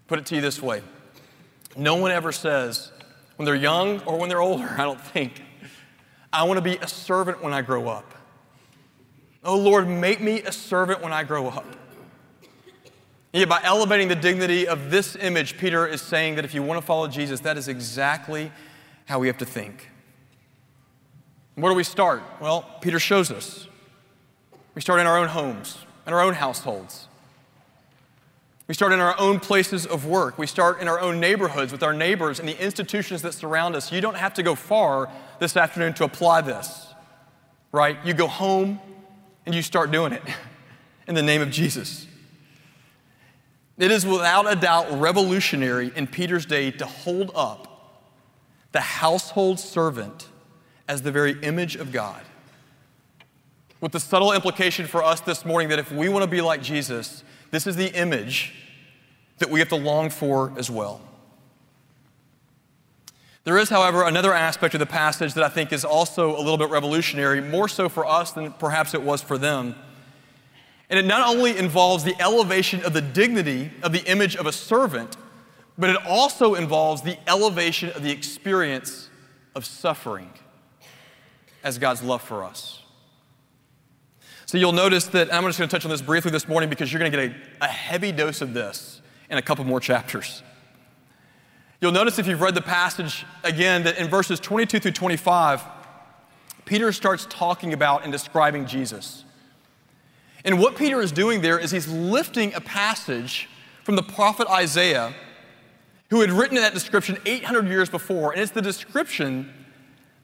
Put 0.08 0.20
it 0.20 0.26
to 0.28 0.36
you 0.36 0.42
this 0.42 0.62
way 0.62 0.84
no 1.76 1.96
one 1.96 2.12
ever 2.12 2.32
says, 2.32 2.92
when 3.38 3.48
they're 3.48 3.56
young 3.56 4.00
or 4.02 4.20
when 4.20 4.30
they're 4.30 4.42
older, 4.42 4.70
I 4.78 4.84
don't 4.84 5.02
think, 5.02 5.42
I 6.32 6.44
want 6.44 6.58
to 6.58 6.62
be 6.62 6.78
a 6.78 6.88
servant 6.88 7.44
when 7.44 7.54
I 7.54 7.64
grow 7.64 7.88
up. 7.88 8.14
Oh 9.44 9.58
Lord, 9.58 9.88
make 9.88 10.22
me 10.22 10.42
a 10.44 10.52
servant 10.52 11.02
when 11.02 11.12
I 11.12 11.24
grow 11.24 11.48
up. 11.48 11.66
Yet, 13.34 13.50
by 13.50 13.62
elevating 13.64 14.10
the 14.10 14.16
dignity 14.16 14.68
of 14.68 14.92
this 14.92 15.16
image, 15.16 15.58
Peter 15.58 15.88
is 15.88 16.04
saying 16.04 16.36
that 16.36 16.46
if 16.46 16.54
you 16.54 16.62
want 16.62 16.80
to 16.80 16.86
follow 16.86 17.08
Jesus, 17.08 17.40
that 17.40 17.58
is 17.58 17.68
exactly 17.68 18.52
how 19.06 19.18
we 19.18 19.26
have 19.26 19.40
to 19.40 19.46
think. 19.46 19.90
Where 21.56 21.72
do 21.72 21.76
we 21.76 21.84
start? 21.84 22.22
Well, 22.40 22.70
Peter 22.80 23.00
shows 23.00 23.32
us. 23.32 23.68
We 24.76 24.82
start 24.82 25.00
in 25.00 25.08
our 25.08 25.18
own 25.18 25.30
homes, 25.30 25.80
in 26.06 26.14
our 26.14 26.22
own 26.22 26.36
households. 26.36 27.08
We 28.68 28.76
start 28.76 28.92
in 28.92 29.00
our 29.00 29.20
own 29.20 29.40
places 29.40 29.88
of 29.88 30.06
work. 30.06 30.38
We 30.38 30.48
start 30.48 30.80
in 30.80 30.88
our 30.88 31.00
own 31.00 31.20
neighborhoods 31.20 31.72
with 31.72 31.82
our 31.82 31.94
neighbors 31.94 32.40
and 32.40 32.48
the 32.48 32.64
institutions 32.64 33.24
that 33.24 33.34
surround 33.34 33.76
us. 33.76 33.92
You 33.92 34.00
don't 34.00 34.16
have 34.16 34.36
to 34.36 34.44
go 34.44 34.54
far 34.54 35.10
this 35.40 35.58
afternoon 35.58 35.94
to 35.96 36.04
apply 36.04 36.42
this, 36.42 36.88
right? 37.72 37.98
You 38.06 38.14
go 38.14 38.28
home 38.28 38.80
and 39.46 39.54
you 39.56 39.64
start 39.64 39.92
doing 39.92 40.14
it 40.14 40.24
in 41.08 41.16
the 41.16 41.24
name 41.24 41.42
of 41.42 41.50
Jesus. 41.50 42.08
It 43.78 43.92
is 43.92 44.06
without 44.06 44.52
a 44.52 44.56
doubt 44.56 45.00
revolutionary 45.00 45.92
in 45.96 46.08
Peter's 46.08 46.46
day 46.46 46.72
to 46.72 46.86
hold 46.86 47.32
up 47.34 48.02
the 48.72 48.82
household 48.82 49.60
servant 49.60 50.28
as 50.88 51.02
the 51.02 51.12
very 51.12 51.40
image 51.42 51.76
of 51.76 51.92
God. 51.92 52.22
With 53.82 53.92
the 53.92 54.00
subtle 54.00 54.32
implication 54.32 54.86
for 54.86 55.04
us 55.04 55.22
this 55.22 55.46
morning 55.46 55.70
that 55.70 55.80
if 55.80 55.92
we 55.92 56.08
want 56.08 56.24
to 56.24 56.30
be 56.30 56.42
like 56.42 56.62
Jesus, 56.62 57.24
this 57.52 57.68
is 57.68 57.76
the 57.76 57.94
image 57.94 58.54
that 59.40 59.50
we 59.50 59.60
have 59.60 59.70
to 59.70 59.76
long 59.76 60.10
for 60.10 60.54
as 60.58 60.70
well. 60.70 61.02
There 63.44 63.58
is, 63.58 63.70
however, 63.70 64.04
another 64.04 64.34
aspect 64.34 64.74
of 64.74 64.80
the 64.80 64.86
passage 64.86 65.34
that 65.34 65.44
I 65.44 65.50
think 65.50 65.74
is 65.74 65.84
also 65.84 66.38
a 66.38 66.40
little 66.40 66.58
bit 66.58 66.70
revolutionary, 66.70 67.42
more 67.42 67.68
so 67.68 67.90
for 67.90 68.06
us 68.06 68.32
than 68.32 68.54
perhaps 68.54 68.94
it 68.94 69.02
was 69.02 69.22
for 69.22 69.38
them. 69.38 69.76
And 70.90 71.00
it 71.00 71.06
not 71.06 71.28
only 71.28 71.58
involves 71.58 72.04
the 72.04 72.20
elevation 72.22 72.84
of 72.84 72.94
the 72.94 73.02
dignity 73.02 73.72
of 73.82 73.92
the 73.92 74.04
image 74.06 74.36
of 74.36 74.46
a 74.46 74.52
servant, 74.52 75.18
but 75.78 75.90
it 75.90 75.98
also 76.06 76.56
involves 76.56 77.02
the 77.02 77.18
elevation 77.28 77.90
of 77.92 78.04
the 78.04 78.12
experience 78.12 79.10
of 79.56 79.66
suffering 79.66 80.30
as 81.64 81.78
God's 81.78 82.04
love 82.04 82.22
for 82.22 82.44
us. 82.44 82.82
So 84.46 84.58
you'll 84.58 84.72
notice 84.72 85.08
that 85.08 85.34
I'm 85.34 85.44
just 85.46 85.58
going 85.58 85.68
to 85.68 85.76
touch 85.76 85.86
on 85.86 85.90
this 85.90 86.02
briefly 86.02 86.30
this 86.30 86.48
morning 86.48 86.70
because 86.70 86.92
you're 86.92 87.00
going 87.00 87.12
to 87.12 87.18
get 87.18 87.36
a, 87.62 87.66
a 87.66 87.68
heavy 87.68 88.12
dose 88.12 88.42
of 88.42 88.54
this 88.54 89.02
in 89.30 89.38
a 89.38 89.42
couple 89.42 89.66
more 89.66 89.80
chapters. 89.80 90.44
You'll 91.82 91.92
notice 91.92 92.20
if 92.20 92.28
you've 92.28 92.42
read 92.42 92.54
the 92.54 92.62
passage 92.62 93.26
again 93.44 93.84
that 93.84 93.98
in 93.98 94.08
verses 94.08 94.40
22 94.40 94.80
through 94.80 94.92
25, 94.92 95.64
Peter 96.66 96.92
starts 96.92 97.26
talking 97.30 97.74
about 97.74 98.04
and 98.04 98.12
describing 98.12 98.66
Jesus. 98.68 99.26
And 100.46 100.60
what 100.60 100.76
Peter 100.76 101.02
is 101.02 101.12
doing 101.12 101.42
there 101.42 101.58
is 101.58 101.72
he's 101.72 101.88
lifting 101.88 102.54
a 102.54 102.62
passage 102.62 103.48
from 103.84 103.96
the 103.96 104.04
prophet 104.04 104.48
Isaiah, 104.48 105.14
who 106.10 106.22
had 106.22 106.32
written 106.32 106.56
that 106.56 106.74
description 106.74 107.18
800 107.26 107.68
years 107.68 107.90
before, 107.90 108.32
and 108.32 108.42
it's 108.42 108.52
the 108.52 108.62
description 108.62 109.52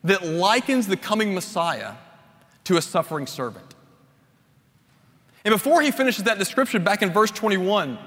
that 0.04 0.26
likens 0.26 0.88
the 0.88 0.98
coming 0.98 1.34
Messiah 1.34 1.94
to 2.66 2.78
a 2.78 2.82
suffering 2.82 3.28
servant. 3.28 3.76
And 5.44 5.54
before 5.54 5.82
he 5.82 5.92
finishes 5.92 6.26
that 6.26 6.38
description, 6.38 6.84
back 6.84 7.02
in 7.02 7.12
verse 7.12 7.32
21, 7.32 7.98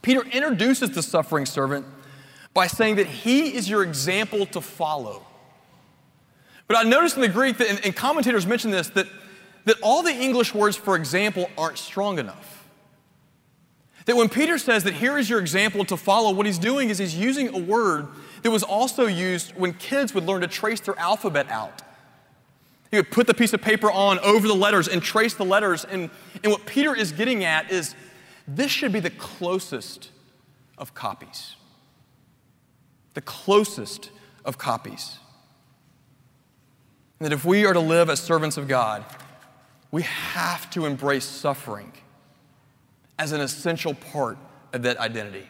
Peter 0.00 0.22
introduces 0.22 0.90
the 0.90 1.02
suffering 1.02 1.46
servant 1.46 1.86
by 2.54 2.66
saying 2.66 2.96
that 2.96 3.06
he 3.06 3.54
is 3.54 3.68
your 3.68 3.82
example 3.82 4.46
to 4.46 4.60
follow. 4.60 5.24
But 6.66 6.76
I 6.76 6.88
noticed 6.88 7.16
in 7.16 7.22
the 7.22 7.28
Greek, 7.28 7.58
that, 7.58 7.68
and, 7.68 7.84
and 7.84 7.94
commentators 7.94 8.46
mention 8.46 8.70
this, 8.70 8.88
that, 8.90 9.06
that 9.64 9.76
all 9.82 10.02
the 10.02 10.12
English 10.12 10.54
words 10.54 10.76
for 10.76 10.96
example 10.96 11.48
aren't 11.56 11.78
strong 11.78 12.18
enough. 12.18 12.68
That 14.06 14.16
when 14.16 14.28
Peter 14.28 14.58
says 14.58 14.84
that 14.84 14.94
here 14.94 15.16
is 15.16 15.30
your 15.30 15.38
example 15.38 15.84
to 15.84 15.96
follow, 15.96 16.32
what 16.32 16.46
he's 16.46 16.58
doing 16.58 16.90
is 16.90 16.98
he's 16.98 17.16
using 17.16 17.54
a 17.54 17.58
word 17.58 18.08
that 18.42 18.50
was 18.50 18.62
also 18.62 19.06
used 19.06 19.52
when 19.56 19.74
kids 19.74 20.12
would 20.14 20.24
learn 20.24 20.40
to 20.40 20.48
trace 20.48 20.80
their 20.80 20.98
alphabet 20.98 21.48
out. 21.48 21.82
He 22.90 22.96
would 22.96 23.10
put 23.10 23.26
the 23.26 23.34
piece 23.34 23.52
of 23.52 23.62
paper 23.62 23.90
on 23.90 24.18
over 24.18 24.46
the 24.46 24.54
letters 24.54 24.88
and 24.88 25.02
trace 25.02 25.34
the 25.34 25.44
letters. 25.44 25.84
And, 25.84 26.10
and 26.42 26.52
what 26.52 26.66
Peter 26.66 26.94
is 26.94 27.12
getting 27.12 27.44
at 27.44 27.70
is 27.70 27.94
this 28.46 28.70
should 28.70 28.92
be 28.92 29.00
the 29.00 29.10
closest 29.10 30.10
of 30.76 30.94
copies. 30.94 31.56
The 33.14 33.22
closest 33.22 34.10
of 34.44 34.58
copies. 34.58 35.18
And 37.18 37.26
that 37.26 37.32
if 37.32 37.44
we 37.44 37.64
are 37.64 37.72
to 37.72 37.80
live 37.80 38.10
as 38.10 38.20
servants 38.20 38.56
of 38.56 38.66
God, 38.66 39.04
we 39.92 40.02
have 40.02 40.68
to 40.70 40.86
embrace 40.86 41.24
suffering 41.24 41.92
as 43.18 43.30
an 43.30 43.40
essential 43.40 43.94
part 43.94 44.38
of 44.72 44.82
that 44.82 44.96
identity, 44.96 45.46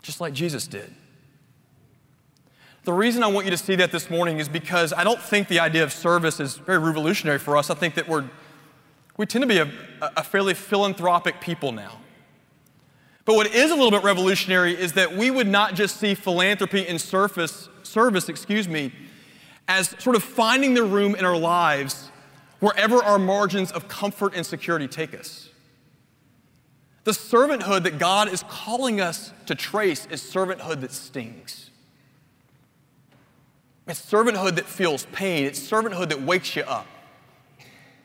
just 0.00 0.20
like 0.20 0.32
Jesus 0.32 0.66
did. 0.66 0.94
The 2.84 2.92
reason 2.92 3.22
I 3.22 3.26
want 3.26 3.46
you 3.46 3.50
to 3.50 3.56
see 3.56 3.74
that 3.76 3.90
this 3.90 4.08
morning 4.08 4.38
is 4.38 4.48
because 4.48 4.92
I 4.92 5.04
don't 5.04 5.20
think 5.20 5.48
the 5.48 5.58
idea 5.58 5.82
of 5.82 5.92
service 5.92 6.38
is 6.38 6.56
very 6.56 6.78
revolutionary 6.78 7.38
for 7.38 7.56
us. 7.56 7.68
I 7.68 7.74
think 7.74 7.94
that 7.96 8.08
we're, 8.08 8.28
we 9.16 9.26
tend 9.26 9.42
to 9.42 9.48
be 9.48 9.58
a, 9.58 9.70
a 10.00 10.22
fairly 10.22 10.54
philanthropic 10.54 11.40
people 11.40 11.72
now. 11.72 11.98
But 13.24 13.36
what 13.36 13.46
is 13.54 13.70
a 13.70 13.74
little 13.74 13.90
bit 13.90 14.04
revolutionary 14.04 14.78
is 14.78 14.92
that 14.92 15.16
we 15.16 15.30
would 15.30 15.48
not 15.48 15.74
just 15.74 15.96
see 15.96 16.14
philanthropy 16.14 16.86
and 16.86 17.00
surface, 17.00 17.70
service, 17.82 18.28
excuse 18.28 18.68
me, 18.68 18.92
as 19.66 19.96
sort 19.98 20.14
of 20.14 20.22
finding 20.22 20.74
the 20.74 20.84
room 20.84 21.14
in 21.14 21.24
our 21.24 21.36
lives 21.36 22.10
wherever 22.64 22.96
our 23.02 23.18
margins 23.18 23.70
of 23.72 23.88
comfort 23.88 24.32
and 24.34 24.46
security 24.46 24.88
take 24.88 25.12
us. 25.12 25.50
The 27.04 27.10
servanthood 27.10 27.82
that 27.82 27.98
God 27.98 28.32
is 28.32 28.42
calling 28.48 29.02
us 29.02 29.34
to 29.44 29.54
trace 29.54 30.06
is 30.06 30.22
servanthood 30.22 30.80
that 30.80 30.90
stings. 30.90 31.68
It's 33.86 34.00
servanthood 34.00 34.54
that 34.54 34.64
feels 34.64 35.04
pain. 35.12 35.44
It's 35.44 35.60
servanthood 35.60 36.08
that 36.08 36.22
wakes 36.22 36.56
you 36.56 36.62
up, 36.62 36.86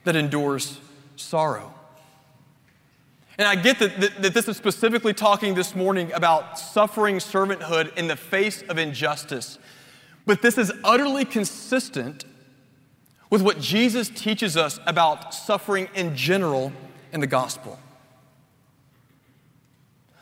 that 0.04 0.18
endures 0.18 0.82
sorrow. 1.16 1.74
And 3.38 3.48
I 3.48 3.56
get 3.56 3.80
that, 3.80 4.02
that, 4.02 4.22
that, 4.22 4.34
this 4.34 4.50
is 4.50 4.58
specifically 4.58 5.14
talking 5.14 5.54
this 5.54 5.74
morning 5.74 6.12
about 6.12 6.60
suffering 6.60 7.20
servanthood 7.20 7.98
in 7.98 8.08
the 8.08 8.18
face 8.18 8.62
of 8.64 8.78
injustice. 8.78 9.58
But 10.26 10.42
this 10.42 10.58
is 10.58 10.74
utterly 10.84 11.24
consistent 11.24 12.26
with 13.30 13.42
what 13.42 13.60
Jesus 13.60 14.10
teaches 14.10 14.58
us 14.58 14.80
about 14.86 15.34
suffering 15.34 15.88
in 15.94 16.16
general 16.16 16.72
in 17.12 17.20
the 17.20 17.28
gospel. 17.28 17.80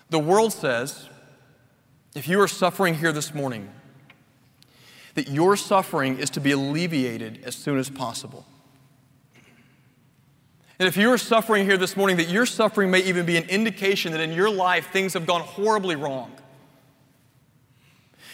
The 0.09 0.19
world 0.19 0.53
says, 0.53 1.07
if 2.15 2.27
you 2.27 2.39
are 2.41 2.47
suffering 2.47 2.95
here 2.95 3.11
this 3.11 3.33
morning, 3.33 3.69
that 5.15 5.29
your 5.29 5.55
suffering 5.55 6.17
is 6.19 6.29
to 6.31 6.39
be 6.39 6.51
alleviated 6.51 7.41
as 7.43 7.55
soon 7.55 7.77
as 7.77 7.89
possible. 7.89 8.45
And 10.79 10.87
if 10.87 10.95
you 10.95 11.09
are 11.11 11.17
suffering 11.17 11.65
here 11.65 11.77
this 11.77 11.97
morning, 11.97 12.17
that 12.17 12.29
your 12.29 12.45
suffering 12.45 12.91
may 12.91 12.99
even 12.99 13.25
be 13.25 13.35
an 13.37 13.49
indication 13.49 14.11
that 14.11 14.21
in 14.21 14.31
your 14.31 14.49
life 14.49 14.91
things 14.91 15.13
have 15.13 15.25
gone 15.25 15.41
horribly 15.41 15.95
wrong. 15.95 16.31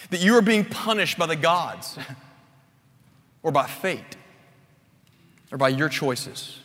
That 0.09 0.19
you 0.19 0.35
are 0.35 0.41
being 0.41 0.65
punished 0.65 1.17
by 1.17 1.25
the 1.25 1.37
gods, 1.37 1.97
or 3.43 3.51
by 3.51 3.65
fate, 3.65 4.17
or 5.53 5.57
by 5.57 5.69
your 5.69 5.87
choices. 5.87 6.59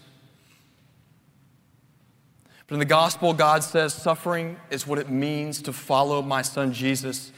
But 2.66 2.74
in 2.74 2.78
the 2.78 2.86
gospel, 2.86 3.34
God 3.34 3.62
says 3.62 3.92
suffering 3.92 4.58
is 4.70 4.86
what 4.86 4.98
it 4.98 5.10
means 5.10 5.60
to 5.62 5.74
follow 5.74 6.22
my 6.22 6.40
son 6.40 6.72
Jesus. 6.72 7.30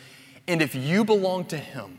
And 0.46 0.62
if 0.62 0.76
you 0.76 1.04
belong 1.04 1.44
to 1.46 1.58
him, 1.58 1.98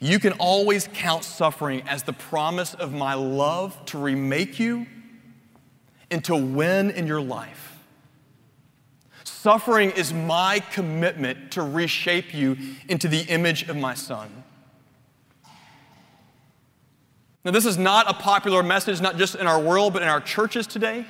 you 0.00 0.20
can 0.20 0.32
always 0.34 0.88
count 0.94 1.24
suffering 1.24 1.82
as 1.88 2.04
the 2.04 2.12
promise 2.12 2.74
of 2.74 2.92
my 2.92 3.14
love 3.14 3.84
to 3.86 3.98
remake 3.98 4.60
you 4.60 4.86
and 6.12 6.24
to 6.24 6.36
win 6.36 6.90
in 6.92 7.08
your 7.08 7.20
life. 7.20 7.78
Suffering 9.24 9.90
is 9.92 10.12
my 10.12 10.60
commitment 10.70 11.50
to 11.52 11.62
reshape 11.62 12.32
you 12.32 12.56
into 12.88 13.08
the 13.08 13.22
image 13.22 13.68
of 13.68 13.76
my 13.76 13.94
son. 13.94 14.44
Now, 17.44 17.50
this 17.50 17.66
is 17.66 17.76
not 17.76 18.08
a 18.08 18.14
popular 18.14 18.62
message, 18.62 19.00
not 19.00 19.16
just 19.16 19.34
in 19.34 19.46
our 19.46 19.60
world, 19.60 19.92
but 19.92 20.02
in 20.02 20.08
our 20.08 20.20
churches 20.20 20.66
today. 20.66 21.06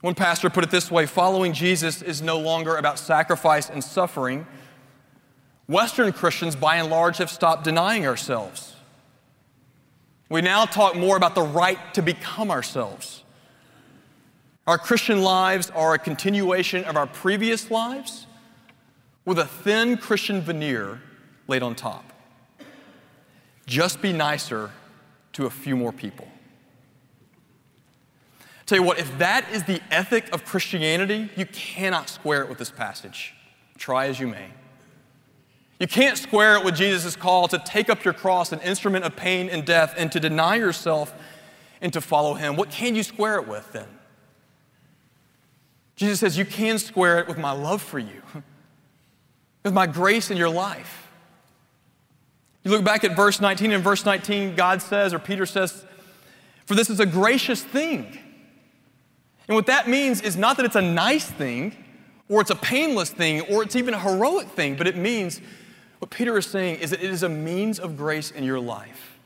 One 0.00 0.14
pastor 0.14 0.48
put 0.48 0.62
it 0.62 0.70
this 0.70 0.90
way 0.90 1.06
following 1.06 1.52
Jesus 1.52 2.02
is 2.02 2.22
no 2.22 2.38
longer 2.38 2.76
about 2.76 2.98
sacrifice 2.98 3.68
and 3.68 3.82
suffering 3.82 4.46
Western 5.68 6.12
Christians, 6.12 6.56
by 6.56 6.76
and 6.76 6.88
large, 6.88 7.18
have 7.18 7.30
stopped 7.30 7.62
denying 7.62 8.06
ourselves. 8.06 8.74
We 10.30 10.40
now 10.40 10.64
talk 10.64 10.96
more 10.96 11.16
about 11.16 11.34
the 11.34 11.42
right 11.42 11.78
to 11.94 12.02
become 12.02 12.50
ourselves. 12.50 13.22
Our 14.66 14.78
Christian 14.78 15.22
lives 15.22 15.70
are 15.70 15.94
a 15.94 15.98
continuation 15.98 16.84
of 16.84 16.96
our 16.96 17.06
previous 17.06 17.70
lives 17.70 18.26
with 19.24 19.38
a 19.38 19.44
thin 19.44 19.98
Christian 19.98 20.40
veneer 20.40 21.02
laid 21.46 21.62
on 21.62 21.74
top. 21.74 22.12
Just 23.68 24.00
be 24.00 24.14
nicer 24.14 24.70
to 25.34 25.44
a 25.44 25.50
few 25.50 25.76
more 25.76 25.92
people. 25.92 26.26
Tell 28.64 28.78
you 28.78 28.82
what, 28.82 28.98
if 28.98 29.18
that 29.18 29.46
is 29.52 29.64
the 29.64 29.82
ethic 29.90 30.32
of 30.32 30.46
Christianity, 30.46 31.28
you 31.36 31.44
cannot 31.44 32.08
square 32.08 32.42
it 32.42 32.48
with 32.48 32.56
this 32.56 32.70
passage. 32.70 33.34
Try 33.76 34.06
as 34.06 34.18
you 34.18 34.26
may. 34.26 34.46
You 35.78 35.86
can't 35.86 36.16
square 36.16 36.56
it 36.56 36.64
with 36.64 36.76
Jesus' 36.76 37.14
call 37.14 37.46
to 37.48 37.58
take 37.58 37.90
up 37.90 38.04
your 38.04 38.14
cross, 38.14 38.52
an 38.52 38.60
instrument 38.60 39.04
of 39.04 39.14
pain 39.14 39.50
and 39.50 39.66
death, 39.66 39.94
and 39.98 40.10
to 40.12 40.18
deny 40.18 40.56
yourself 40.56 41.14
and 41.82 41.92
to 41.92 42.00
follow 42.00 42.34
him. 42.34 42.56
What 42.56 42.70
can 42.70 42.94
you 42.94 43.02
square 43.02 43.36
it 43.36 43.46
with 43.46 43.70
then? 43.72 43.86
Jesus 45.94 46.20
says, 46.20 46.38
You 46.38 46.46
can 46.46 46.78
square 46.78 47.18
it 47.18 47.28
with 47.28 47.36
my 47.36 47.52
love 47.52 47.82
for 47.82 47.98
you, 47.98 48.22
with 49.62 49.74
my 49.74 49.86
grace 49.86 50.30
in 50.30 50.38
your 50.38 50.48
life. 50.48 51.07
You 52.68 52.74
look 52.74 52.84
back 52.84 53.02
at 53.02 53.16
verse 53.16 53.40
19, 53.40 53.72
and 53.72 53.82
verse 53.82 54.04
19, 54.04 54.54
God 54.54 54.82
says, 54.82 55.14
or 55.14 55.18
Peter 55.18 55.46
says, 55.46 55.86
For 56.66 56.74
this 56.74 56.90
is 56.90 57.00
a 57.00 57.06
gracious 57.06 57.64
thing. 57.64 58.18
And 59.48 59.54
what 59.54 59.64
that 59.68 59.88
means 59.88 60.20
is 60.20 60.36
not 60.36 60.58
that 60.58 60.66
it's 60.66 60.76
a 60.76 60.82
nice 60.82 61.24
thing, 61.24 61.74
or 62.28 62.42
it's 62.42 62.50
a 62.50 62.56
painless 62.56 63.08
thing, 63.08 63.40
or 63.40 63.62
it's 63.62 63.74
even 63.74 63.94
a 63.94 63.98
heroic 63.98 64.48
thing, 64.48 64.76
but 64.76 64.86
it 64.86 64.98
means 64.98 65.40
what 65.98 66.10
Peter 66.10 66.36
is 66.36 66.44
saying 66.44 66.80
is 66.80 66.90
that 66.90 67.02
it 67.02 67.08
is 67.08 67.22
a 67.22 67.28
means 67.30 67.80
of 67.80 67.96
grace 67.96 68.30
in 68.30 68.44
your 68.44 68.60
life 68.60 69.18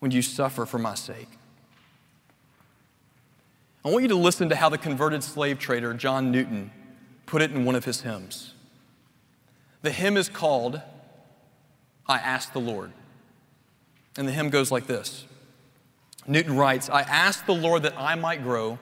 when 0.00 0.10
you 0.10 0.20
suffer 0.20 0.66
for 0.66 0.78
my 0.78 0.94
sake. 0.94 1.30
I 3.82 3.88
want 3.88 4.02
you 4.02 4.08
to 4.08 4.14
listen 4.14 4.50
to 4.50 4.56
how 4.56 4.68
the 4.68 4.76
converted 4.76 5.24
slave 5.24 5.58
trader 5.58 5.94
John 5.94 6.30
Newton 6.30 6.70
put 7.24 7.40
it 7.40 7.50
in 7.50 7.64
one 7.64 7.74
of 7.74 7.86
his 7.86 8.02
hymns. 8.02 8.52
The 9.80 9.90
hymn 9.90 10.18
is 10.18 10.28
called 10.28 10.82
I 12.06 12.18
Ask 12.18 12.52
the 12.52 12.60
Lord. 12.60 12.92
And 14.16 14.28
the 14.28 14.32
hymn 14.32 14.50
goes 14.50 14.70
like 14.70 14.86
this 14.86 15.24
Newton 16.26 16.56
writes, 16.56 16.88
I 16.88 17.02
ask 17.02 17.44
the 17.46 17.54
Lord 17.54 17.82
that 17.82 17.98
I 17.98 18.14
might 18.14 18.42
grow 18.42 18.78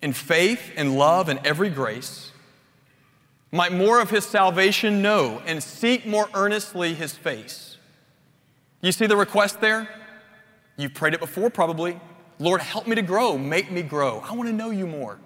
in 0.00 0.12
faith 0.12 0.72
and 0.76 0.96
love 0.96 1.28
and 1.28 1.40
every 1.44 1.70
grace 1.70 2.32
might 3.50 3.72
more 3.72 4.00
of 4.00 4.10
his 4.10 4.24
salvation 4.24 5.02
know 5.02 5.42
and 5.46 5.62
seek 5.62 6.06
more 6.06 6.28
earnestly 6.34 6.94
his 6.94 7.14
face. 7.14 7.76
You 8.80 8.92
see 8.92 9.06
the 9.06 9.16
request 9.16 9.60
there? 9.60 9.88
You've 10.76 10.94
prayed 10.94 11.14
it 11.14 11.20
before, 11.20 11.50
probably. 11.50 11.98
Lord, 12.38 12.60
help 12.60 12.86
me 12.86 12.94
to 12.94 13.02
grow, 13.02 13.36
make 13.36 13.70
me 13.70 13.82
grow. 13.82 14.20
I 14.20 14.32
want 14.34 14.48
to 14.48 14.54
know 14.54 14.70
you 14.70 14.86
more. 14.86 15.18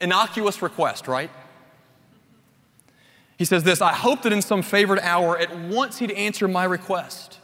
Innocuous 0.00 0.62
request, 0.62 1.08
right? 1.08 1.30
He 3.38 3.44
says 3.44 3.62
this 3.62 3.80
I 3.80 3.94
hope 3.94 4.22
that 4.22 4.32
in 4.32 4.42
some 4.42 4.60
favored 4.60 4.98
hour, 4.98 5.38
at 5.38 5.56
once 5.56 5.98
he'd 5.98 6.10
answer 6.10 6.46
my 6.46 6.64
request. 6.64 7.38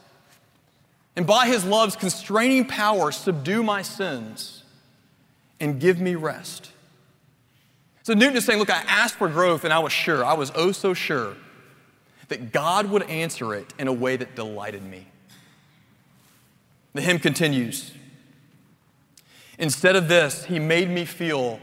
And 1.17 1.27
by 1.27 1.47
his 1.47 1.65
love's 1.65 1.95
constraining 1.95 2.67
power, 2.67 3.13
subdue 3.13 3.63
my 3.63 3.83
sins 3.83 4.65
and 5.61 5.81
give 5.81 6.01
me 6.01 6.17
rest. 6.17 6.73
So 8.03 8.13
Newton 8.13 8.37
is 8.37 8.45
saying, 8.45 8.59
Look, 8.59 8.71
I 8.71 8.83
asked 8.89 9.15
for 9.15 9.29
growth 9.29 9.65
and 9.65 9.73
I 9.73 9.79
was 9.79 9.93
sure, 9.93 10.25
I 10.25 10.35
was 10.35 10.51
oh 10.57 10.73
so 10.73 10.93
sure 10.93 11.37
that 12.29 12.53
God 12.53 12.91
would 12.91 13.05
answer 13.05 13.55
it 13.55 13.73
in 13.79 13.87
a 13.87 13.93
way 13.93 14.17
that 14.17 14.35
delighted 14.35 14.83
me. 14.83 15.07
The 16.95 17.01
hymn 17.01 17.21
continues. 17.21 17.93
Instead 19.59 19.95
of 19.95 20.09
this, 20.09 20.45
he 20.45 20.59
made 20.59 20.91
me 20.91 21.05
feel 21.05 21.61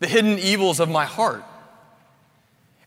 the 0.00 0.06
hidden 0.06 0.38
evils 0.38 0.80
of 0.80 0.90
my 0.90 1.06
heart. 1.06 1.44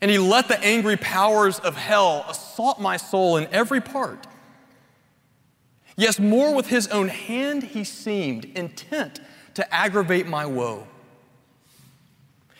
And 0.00 0.10
he 0.10 0.18
let 0.18 0.48
the 0.48 0.60
angry 0.60 0.96
powers 0.96 1.58
of 1.58 1.76
hell 1.76 2.24
assault 2.28 2.80
my 2.80 2.96
soul 2.96 3.36
in 3.36 3.48
every 3.50 3.80
part. 3.80 4.26
Yes, 5.96 6.20
more 6.20 6.54
with 6.54 6.68
his 6.68 6.86
own 6.88 7.08
hand 7.08 7.64
he 7.64 7.82
seemed 7.82 8.44
intent 8.44 9.20
to 9.54 9.74
aggravate 9.74 10.28
my 10.28 10.46
woe. 10.46 10.86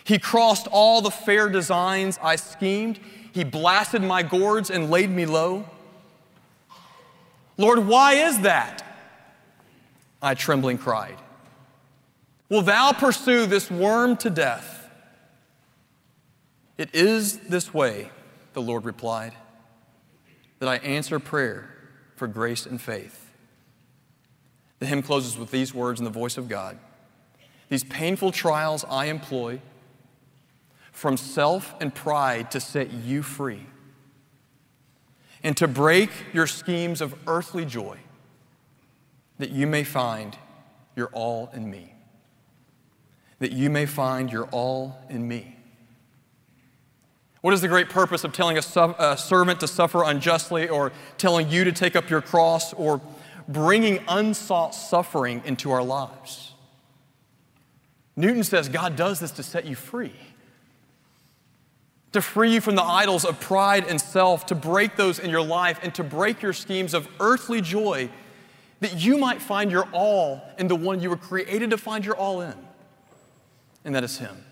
He 0.02 0.18
crossed 0.18 0.66
all 0.72 1.00
the 1.02 1.10
fair 1.10 1.48
designs 1.48 2.18
I 2.20 2.36
schemed. 2.36 2.98
He 3.32 3.44
blasted 3.44 4.02
my 4.02 4.22
gourds 4.22 4.70
and 4.70 4.90
laid 4.90 5.10
me 5.10 5.26
low. 5.26 5.66
Lord, 7.56 7.86
why 7.86 8.14
is 8.14 8.40
that? 8.40 8.84
I 10.20 10.34
trembling 10.34 10.78
cried. 10.78 11.16
Will 12.48 12.62
thou 12.62 12.92
pursue 12.92 13.46
this 13.46 13.70
worm 13.70 14.16
to 14.18 14.30
death? 14.30 14.77
It 16.78 16.94
is 16.94 17.38
this 17.40 17.74
way, 17.74 18.10
the 18.54 18.62
Lord 18.62 18.84
replied, 18.84 19.34
that 20.60 20.68
I 20.68 20.76
answer 20.76 21.18
prayer 21.18 21.68
for 22.16 22.26
grace 22.26 22.64
and 22.64 22.80
faith. 22.80 23.30
The 24.78 24.86
hymn 24.86 25.02
closes 25.02 25.36
with 25.36 25.50
these 25.50 25.74
words 25.74 26.00
in 26.00 26.04
the 26.04 26.10
voice 26.10 26.38
of 26.38 26.48
God 26.48 26.78
these 27.68 27.84
painful 27.84 28.32
trials 28.32 28.84
I 28.88 29.06
employ 29.06 29.60
from 30.90 31.16
self 31.16 31.74
and 31.80 31.94
pride 31.94 32.50
to 32.52 32.60
set 32.60 32.90
you 32.90 33.22
free 33.22 33.66
and 35.42 35.56
to 35.58 35.68
break 35.68 36.10
your 36.32 36.46
schemes 36.46 37.00
of 37.00 37.14
earthly 37.26 37.64
joy 37.64 37.98
that 39.38 39.50
you 39.50 39.66
may 39.66 39.84
find 39.84 40.36
your 40.96 41.08
all 41.08 41.50
in 41.52 41.70
me. 41.70 41.92
That 43.38 43.52
you 43.52 43.70
may 43.70 43.86
find 43.86 44.32
your 44.32 44.46
all 44.46 44.98
in 45.08 45.28
me. 45.28 45.57
What 47.48 47.54
is 47.54 47.62
the 47.62 47.68
great 47.68 47.88
purpose 47.88 48.24
of 48.24 48.34
telling 48.34 48.58
a, 48.58 48.62
su- 48.62 48.94
a, 48.98 49.16
servant 49.16 49.60
to 49.60 49.66
suffer 49.66 50.04
unjustly 50.04 50.68
or 50.68 50.92
telling 51.16 51.48
you 51.48 51.64
to 51.64 51.72
take 51.72 51.96
up 51.96 52.10
your 52.10 52.20
cross 52.20 52.74
or 52.74 53.00
bringing 53.48 54.04
unsought 54.06 54.74
suffering 54.74 55.40
into 55.46 55.70
our 55.70 55.82
lives? 55.82 56.52
Newton 58.16 58.44
says 58.44 58.68
God 58.68 58.96
does 58.96 59.18
this 59.20 59.30
to 59.30 59.42
set 59.42 59.64
you 59.64 59.76
free, 59.76 60.12
to 62.12 62.20
free 62.20 62.52
you 62.52 62.60
from 62.60 62.74
the 62.74 62.82
idols 62.82 63.24
of 63.24 63.40
pride 63.40 63.86
and 63.88 63.98
self, 63.98 64.44
to 64.44 64.54
break 64.54 64.96
those 64.96 65.18
in 65.18 65.30
your 65.30 65.40
life, 65.40 65.80
and 65.82 65.94
to 65.94 66.04
break 66.04 66.42
your 66.42 66.52
schemes 66.52 66.92
of 66.92 67.08
earthly 67.18 67.62
joy 67.62 68.10
that 68.80 68.96
you 69.02 69.16
might 69.16 69.40
find 69.40 69.70
your 69.70 69.88
all 69.92 70.42
in 70.58 70.68
the 70.68 70.76
one 70.76 71.00
you 71.00 71.08
were 71.08 71.16
created 71.16 71.70
to 71.70 71.78
find 71.78 72.04
your 72.04 72.14
all 72.14 72.42
in, 72.42 72.54
and 73.86 73.94
that 73.94 74.04
is 74.04 74.18
Him. 74.18 74.44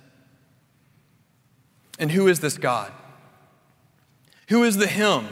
And 1.99 2.11
who 2.11 2.29
is 2.29 2.41
this 2.41 2.59
God? 2.59 2.93
Who 4.49 4.63
is 4.63 4.77
the 4.77 4.87
Him? 4.87 5.27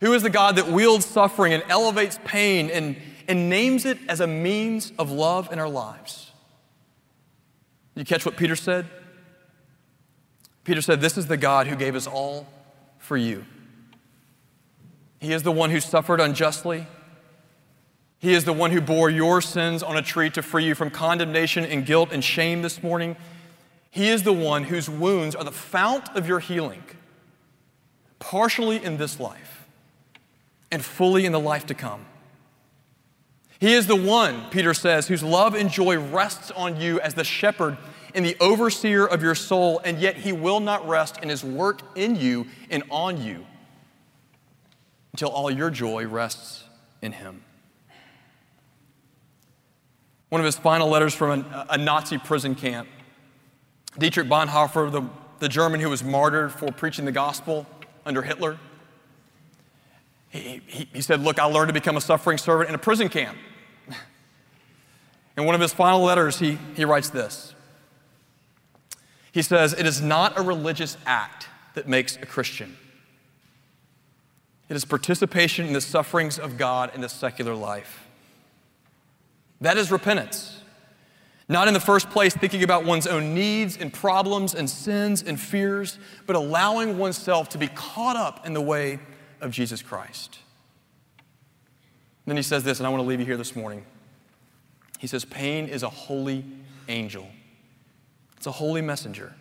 Who 0.00 0.12
is 0.12 0.22
the 0.22 0.30
God 0.30 0.56
that 0.56 0.68
wields 0.68 1.06
suffering 1.06 1.52
and 1.52 1.62
elevates 1.68 2.18
pain 2.24 2.70
and, 2.70 2.96
and 3.28 3.48
names 3.48 3.84
it 3.84 3.98
as 4.08 4.20
a 4.20 4.26
means 4.26 4.92
of 4.98 5.10
love 5.10 5.50
in 5.52 5.58
our 5.58 5.68
lives? 5.68 6.32
You 7.94 8.04
catch 8.04 8.26
what 8.26 8.36
Peter 8.36 8.56
said? 8.56 8.86
Peter 10.64 10.82
said, 10.82 11.00
This 11.00 11.16
is 11.16 11.26
the 11.26 11.36
God 11.36 11.66
who 11.66 11.76
gave 11.76 11.94
us 11.94 12.06
all 12.06 12.46
for 12.98 13.16
you. 13.16 13.44
He 15.20 15.32
is 15.32 15.42
the 15.42 15.52
one 15.52 15.70
who 15.70 15.80
suffered 15.80 16.20
unjustly. 16.20 16.86
He 18.18 18.32
is 18.32 18.44
the 18.44 18.52
one 18.52 18.70
who 18.70 18.80
bore 18.80 19.10
your 19.10 19.40
sins 19.40 19.82
on 19.82 19.96
a 19.96 20.02
tree 20.02 20.30
to 20.30 20.42
free 20.42 20.64
you 20.64 20.74
from 20.74 20.90
condemnation 20.90 21.64
and 21.64 21.84
guilt 21.84 22.08
and 22.10 22.24
shame 22.24 22.62
this 22.62 22.82
morning. 22.82 23.16
He 23.94 24.08
is 24.08 24.24
the 24.24 24.32
one 24.32 24.64
whose 24.64 24.90
wounds 24.90 25.36
are 25.36 25.44
the 25.44 25.52
fount 25.52 26.16
of 26.16 26.26
your 26.26 26.40
healing, 26.40 26.82
partially 28.18 28.82
in 28.82 28.96
this 28.96 29.20
life 29.20 29.68
and 30.72 30.84
fully 30.84 31.24
in 31.24 31.30
the 31.30 31.38
life 31.38 31.66
to 31.66 31.74
come. 31.74 32.04
He 33.60 33.72
is 33.72 33.86
the 33.86 33.94
one, 33.94 34.50
Peter 34.50 34.74
says, 34.74 35.06
whose 35.06 35.22
love 35.22 35.54
and 35.54 35.70
joy 35.70 35.96
rests 35.96 36.50
on 36.50 36.80
you 36.80 36.98
as 36.98 37.14
the 37.14 37.22
shepherd 37.22 37.78
and 38.16 38.26
the 38.26 38.36
overseer 38.40 39.06
of 39.06 39.22
your 39.22 39.36
soul, 39.36 39.80
and 39.84 40.00
yet 40.00 40.16
he 40.16 40.32
will 40.32 40.58
not 40.58 40.88
rest 40.88 41.22
in 41.22 41.28
his 41.28 41.44
work 41.44 41.80
in 41.94 42.16
you 42.16 42.48
and 42.70 42.82
on 42.90 43.22
you 43.22 43.46
until 45.12 45.28
all 45.28 45.52
your 45.52 45.70
joy 45.70 46.04
rests 46.04 46.64
in 47.00 47.12
him. 47.12 47.44
One 50.30 50.40
of 50.40 50.44
his 50.44 50.58
final 50.58 50.88
letters 50.88 51.14
from 51.14 51.44
a, 51.44 51.66
a 51.70 51.78
Nazi 51.78 52.18
prison 52.18 52.56
camp, 52.56 52.88
Dietrich 53.98 54.28
Bonhoeffer, 54.28 54.90
the, 54.90 55.02
the 55.38 55.48
German 55.48 55.80
who 55.80 55.88
was 55.88 56.02
martyred 56.02 56.52
for 56.52 56.72
preaching 56.72 57.04
the 57.04 57.12
gospel 57.12 57.66
under 58.04 58.22
Hitler, 58.22 58.58
he, 60.30 60.60
he, 60.66 60.88
he 60.92 61.00
said, 61.00 61.20
Look, 61.20 61.38
I 61.38 61.44
learned 61.44 61.68
to 61.68 61.72
become 61.72 61.96
a 61.96 62.00
suffering 62.00 62.38
servant 62.38 62.68
in 62.68 62.74
a 62.74 62.78
prison 62.78 63.08
camp. 63.08 63.38
In 65.36 65.44
one 65.44 65.54
of 65.54 65.60
his 65.60 65.72
final 65.72 66.00
letters, 66.00 66.38
he, 66.38 66.58
he 66.76 66.84
writes 66.84 67.10
this. 67.10 67.54
He 69.30 69.42
says, 69.42 69.72
It 69.72 69.86
is 69.86 70.00
not 70.00 70.38
a 70.38 70.42
religious 70.42 70.96
act 71.06 71.48
that 71.74 71.88
makes 71.88 72.16
a 72.16 72.26
Christian. 72.26 72.76
It 74.68 74.76
is 74.76 74.84
participation 74.84 75.66
in 75.66 75.72
the 75.72 75.80
sufferings 75.80 76.38
of 76.38 76.56
God 76.56 76.92
in 76.94 77.00
the 77.00 77.08
secular 77.08 77.54
life. 77.54 78.08
That 79.60 79.76
is 79.76 79.90
repentance. 79.90 80.60
Not 81.48 81.68
in 81.68 81.74
the 81.74 81.80
first 81.80 82.08
place 82.10 82.34
thinking 82.34 82.62
about 82.62 82.84
one's 82.84 83.06
own 83.06 83.34
needs 83.34 83.76
and 83.76 83.92
problems 83.92 84.54
and 84.54 84.68
sins 84.68 85.22
and 85.22 85.38
fears, 85.38 85.98
but 86.26 86.36
allowing 86.36 86.96
oneself 86.96 87.50
to 87.50 87.58
be 87.58 87.68
caught 87.68 88.16
up 88.16 88.46
in 88.46 88.54
the 88.54 88.62
way 88.62 88.98
of 89.40 89.50
Jesus 89.50 89.82
Christ. 89.82 90.38
Then 92.26 92.36
he 92.36 92.42
says 92.42 92.64
this, 92.64 92.80
and 92.80 92.86
I 92.86 92.90
want 92.90 93.02
to 93.02 93.06
leave 93.06 93.20
you 93.20 93.26
here 93.26 93.36
this 93.36 93.54
morning. 93.54 93.84
He 94.98 95.06
says, 95.06 95.26
Pain 95.26 95.66
is 95.66 95.82
a 95.82 95.90
holy 95.90 96.44
angel, 96.88 97.28
it's 98.36 98.46
a 98.46 98.52
holy 98.52 98.80
messenger. 98.80 99.34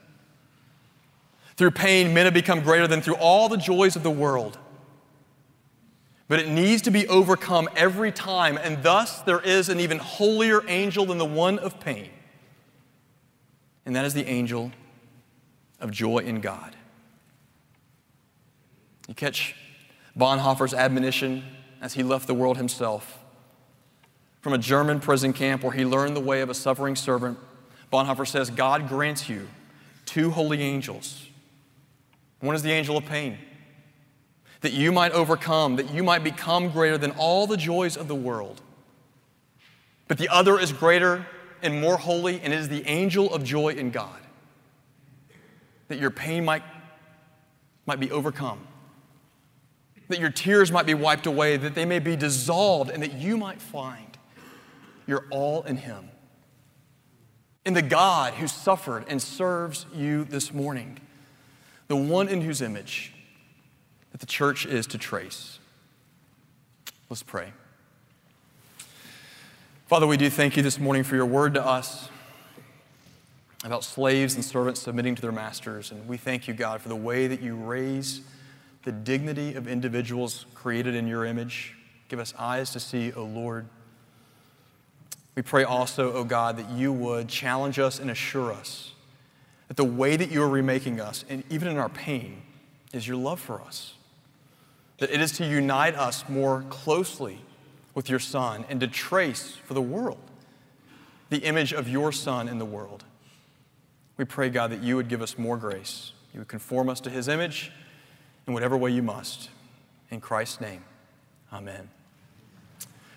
Through 1.55 1.71
pain, 1.71 2.13
men 2.15 2.25
have 2.25 2.33
become 2.33 2.61
greater 2.61 2.87
than 2.87 3.01
through 3.01 3.17
all 3.17 3.47
the 3.47 3.57
joys 3.57 3.95
of 3.95 4.01
the 4.01 4.09
world. 4.09 4.57
But 6.33 6.39
it 6.39 6.49
needs 6.49 6.81
to 6.81 6.89
be 6.89 7.07
overcome 7.09 7.69
every 7.75 8.11
time, 8.11 8.57
and 8.57 8.81
thus 8.81 9.21
there 9.21 9.39
is 9.39 9.69
an 9.69 9.79
even 9.79 9.99
holier 9.99 10.67
angel 10.67 11.05
than 11.05 11.19
the 11.19 11.25
one 11.25 11.59
of 11.59 11.79
pain. 11.79 12.09
And 13.85 13.95
that 13.95 14.03
is 14.03 14.15
the 14.15 14.25
angel 14.25 14.71
of 15.79 15.91
joy 15.91 16.17
in 16.17 16.41
God. 16.41 16.75
You 19.07 19.13
catch 19.13 19.55
Bonhoeffer's 20.17 20.73
admonition 20.73 21.43
as 21.81 21.93
he 21.93 22.01
left 22.01 22.25
the 22.25 22.33
world 22.33 22.57
himself 22.57 23.19
from 24.41 24.53
a 24.53 24.57
German 24.57 24.99
prison 24.99 25.33
camp 25.33 25.61
where 25.61 25.73
he 25.73 25.85
learned 25.85 26.15
the 26.15 26.19
way 26.19 26.41
of 26.41 26.49
a 26.49 26.55
suffering 26.55 26.95
servant, 26.95 27.37
Bonhoeffer 27.91 28.27
says, 28.27 28.49
God 28.49 28.89
grants 28.89 29.29
you 29.29 29.47
two 30.07 30.31
holy 30.31 30.63
angels. 30.63 31.27
One 32.39 32.55
is 32.55 32.63
the 32.63 32.71
angel 32.71 32.97
of 32.97 33.05
pain, 33.05 33.37
that 34.63 34.71
you 34.71 34.93
might 34.93 35.11
overcome, 35.11 35.75
that 35.75 35.93
you 35.93 36.01
might 36.03 36.23
become 36.23 36.69
greater 36.69 36.97
than 36.97 37.11
all 37.11 37.45
the 37.45 37.57
joys 37.57 37.97
of 37.97 38.07
the 38.07 38.15
world. 38.15 38.61
But 40.07 40.17
the 40.17 40.29
other 40.29 40.57
is 40.57 40.71
greater 40.71 41.27
and 41.61 41.81
more 41.81 41.97
holy, 41.97 42.39
and 42.39 42.53
it 42.53 42.59
is 42.59 42.69
the 42.69 42.87
angel 42.87 43.33
of 43.33 43.43
joy 43.43 43.73
in 43.73 43.91
God, 43.91 44.21
that 45.89 45.99
your 45.99 46.11
pain 46.11 46.45
might, 46.45 46.63
might 47.85 47.99
be 47.99 48.09
overcome, 48.09 48.65
that 50.07 50.19
your 50.19 50.29
tears 50.29 50.71
might 50.71 50.85
be 50.85 50.93
wiped 50.93 51.25
away, 51.25 51.57
that 51.57 51.75
they 51.75 51.85
may 51.85 51.99
be 51.99 52.15
dissolved, 52.15 52.89
and 52.89 53.03
that 53.03 53.13
you 53.13 53.35
might 53.35 53.61
find 53.61 54.17
you're 55.05 55.25
all 55.29 55.63
in 55.63 55.75
Him. 55.75 56.09
In 57.65 57.73
the 57.73 57.81
God 57.81 58.35
who 58.35 58.47
suffered 58.47 59.03
and 59.09 59.21
serves 59.21 59.85
you 59.93 60.23
this 60.23 60.53
morning, 60.53 60.99
the 61.89 61.97
one 61.97 62.29
in 62.29 62.39
whose 62.39 62.61
image 62.61 63.12
that 64.13 64.21
the 64.21 64.25
church 64.25 64.65
is 64.65 64.87
to 64.87 64.97
trace. 64.97 65.59
Let's 67.09 67.21
pray. 67.21 67.51
Father, 69.87 70.07
we 70.07 70.15
do 70.15 70.29
thank 70.29 70.55
you 70.55 70.63
this 70.63 70.79
morning 70.79 71.03
for 71.03 71.15
your 71.15 71.25
word 71.25 71.55
to 71.55 71.65
us 71.65 72.07
about 73.65 73.83
slaves 73.83 74.35
and 74.35 74.45
servants 74.45 74.81
submitting 74.81 75.15
to 75.15 75.21
their 75.21 75.33
masters. 75.33 75.91
And 75.91 76.07
we 76.07 76.15
thank 76.15 76.47
you, 76.47 76.53
God, 76.53 76.81
for 76.81 76.87
the 76.87 76.95
way 76.95 77.27
that 77.27 77.41
you 77.41 77.55
raise 77.55 78.21
the 78.83 78.93
dignity 78.93 79.55
of 79.55 79.67
individuals 79.67 80.45
created 80.55 80.95
in 80.95 81.07
your 81.07 81.25
image. 81.25 81.75
Give 82.07 82.19
us 82.19 82.33
eyes 82.39 82.71
to 82.71 82.79
see, 82.79 83.11
O 83.11 83.25
Lord 83.25 83.67
we 85.35 85.41
pray 85.41 85.63
also, 85.63 86.13
O 86.13 86.23
God, 86.23 86.57
that 86.57 86.69
you 86.69 86.93
would 86.93 87.27
challenge 87.27 87.79
us 87.79 87.99
and 87.99 88.11
assure 88.11 88.53
us 88.53 88.91
that 89.67 89.77
the 89.77 89.83
way 89.83 90.15
that 90.15 90.29
you 90.29 90.43
are 90.43 90.49
remaking 90.49 90.99
us, 90.99 91.25
and 91.29 91.43
even 91.49 91.67
in 91.67 91.77
our 91.77 91.89
pain, 91.89 92.43
is 92.91 93.07
your 93.07 93.17
love 93.17 93.39
for 93.39 93.61
us. 93.61 93.95
That 95.03 95.11
it 95.11 95.19
is 95.19 95.33
to 95.33 95.45
unite 95.45 95.95
us 95.95 96.23
more 96.29 96.63
closely 96.69 97.41
with 97.93 98.09
your 98.09 98.19
Son 98.19 98.63
and 98.69 98.79
to 98.79 98.87
trace 98.87 99.57
for 99.65 99.73
the 99.73 99.81
world 99.81 100.31
the 101.29 101.39
image 101.39 101.73
of 101.73 101.89
your 101.89 102.13
Son 102.13 102.47
in 102.47 102.57
the 102.57 102.63
world. 102.63 103.03
We 104.15 104.23
pray, 104.23 104.49
God, 104.49 104.71
that 104.71 104.81
you 104.81 104.95
would 104.95 105.09
give 105.09 105.21
us 105.21 105.37
more 105.37 105.57
grace. 105.57 106.13
You 106.33 106.39
would 106.39 106.47
conform 106.47 106.87
us 106.87 107.01
to 107.01 107.09
his 107.09 107.27
image 107.27 107.69
in 108.47 108.53
whatever 108.53 108.77
way 108.77 108.91
you 108.91 109.03
must. 109.03 109.49
In 110.09 110.21
Christ's 110.21 110.61
name, 110.61 110.85
amen. 111.51 111.89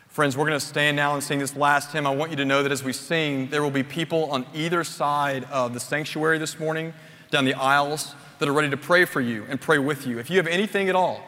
Friends, 0.09 0.37
we're 0.37 0.49
going 0.49 0.59
to 0.59 0.67
stand 0.67 0.97
now 0.97 1.15
and 1.15 1.23
sing 1.23 1.39
this 1.39 1.55
last 1.55 1.93
hymn. 1.93 2.05
I 2.05 2.11
want 2.11 2.33
you 2.33 2.37
to 2.39 2.45
know 2.45 2.65
that 2.65 2.73
as 2.73 2.83
we 2.83 2.93
sing, 2.93 3.49
there 3.51 3.63
will 3.63 3.71
be 3.71 3.85
people 3.85 4.25
on 4.33 4.45
either 4.53 4.83
side 4.83 5.45
of 5.53 5.73
the 5.73 5.79
sanctuary 5.79 6.39
this 6.39 6.59
morning, 6.59 6.95
down 7.31 7.45
the 7.45 7.55
aisles, 7.55 8.17
that 8.41 8.49
are 8.49 8.53
ready 8.53 8.71
to 8.71 8.77
pray 8.77 9.05
for 9.05 9.21
you 9.21 9.47
and 9.49 9.61
pray 9.61 9.79
with 9.79 10.05
you. 10.05 10.19
If 10.19 10.31
you 10.31 10.39
have 10.39 10.49
anything 10.49 10.89
at 10.89 10.97
all, 10.97 11.23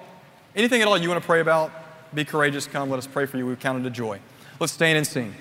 anything 0.54 0.82
at 0.82 0.88
all 0.88 0.98
you 0.98 1.08
want 1.08 1.20
to 1.20 1.26
pray 1.26 1.40
about, 1.40 1.70
be 2.14 2.24
courageous, 2.24 2.66
come, 2.66 2.90
let 2.90 2.98
us 2.98 3.06
pray 3.06 3.26
for 3.26 3.36
you. 3.36 3.46
We 3.46 3.56
count 3.56 3.84
it 3.84 3.86
a 3.86 3.90
joy. 3.90 4.20
Let's 4.60 4.72
stand 4.72 4.98
and 4.98 5.06
sing. 5.06 5.34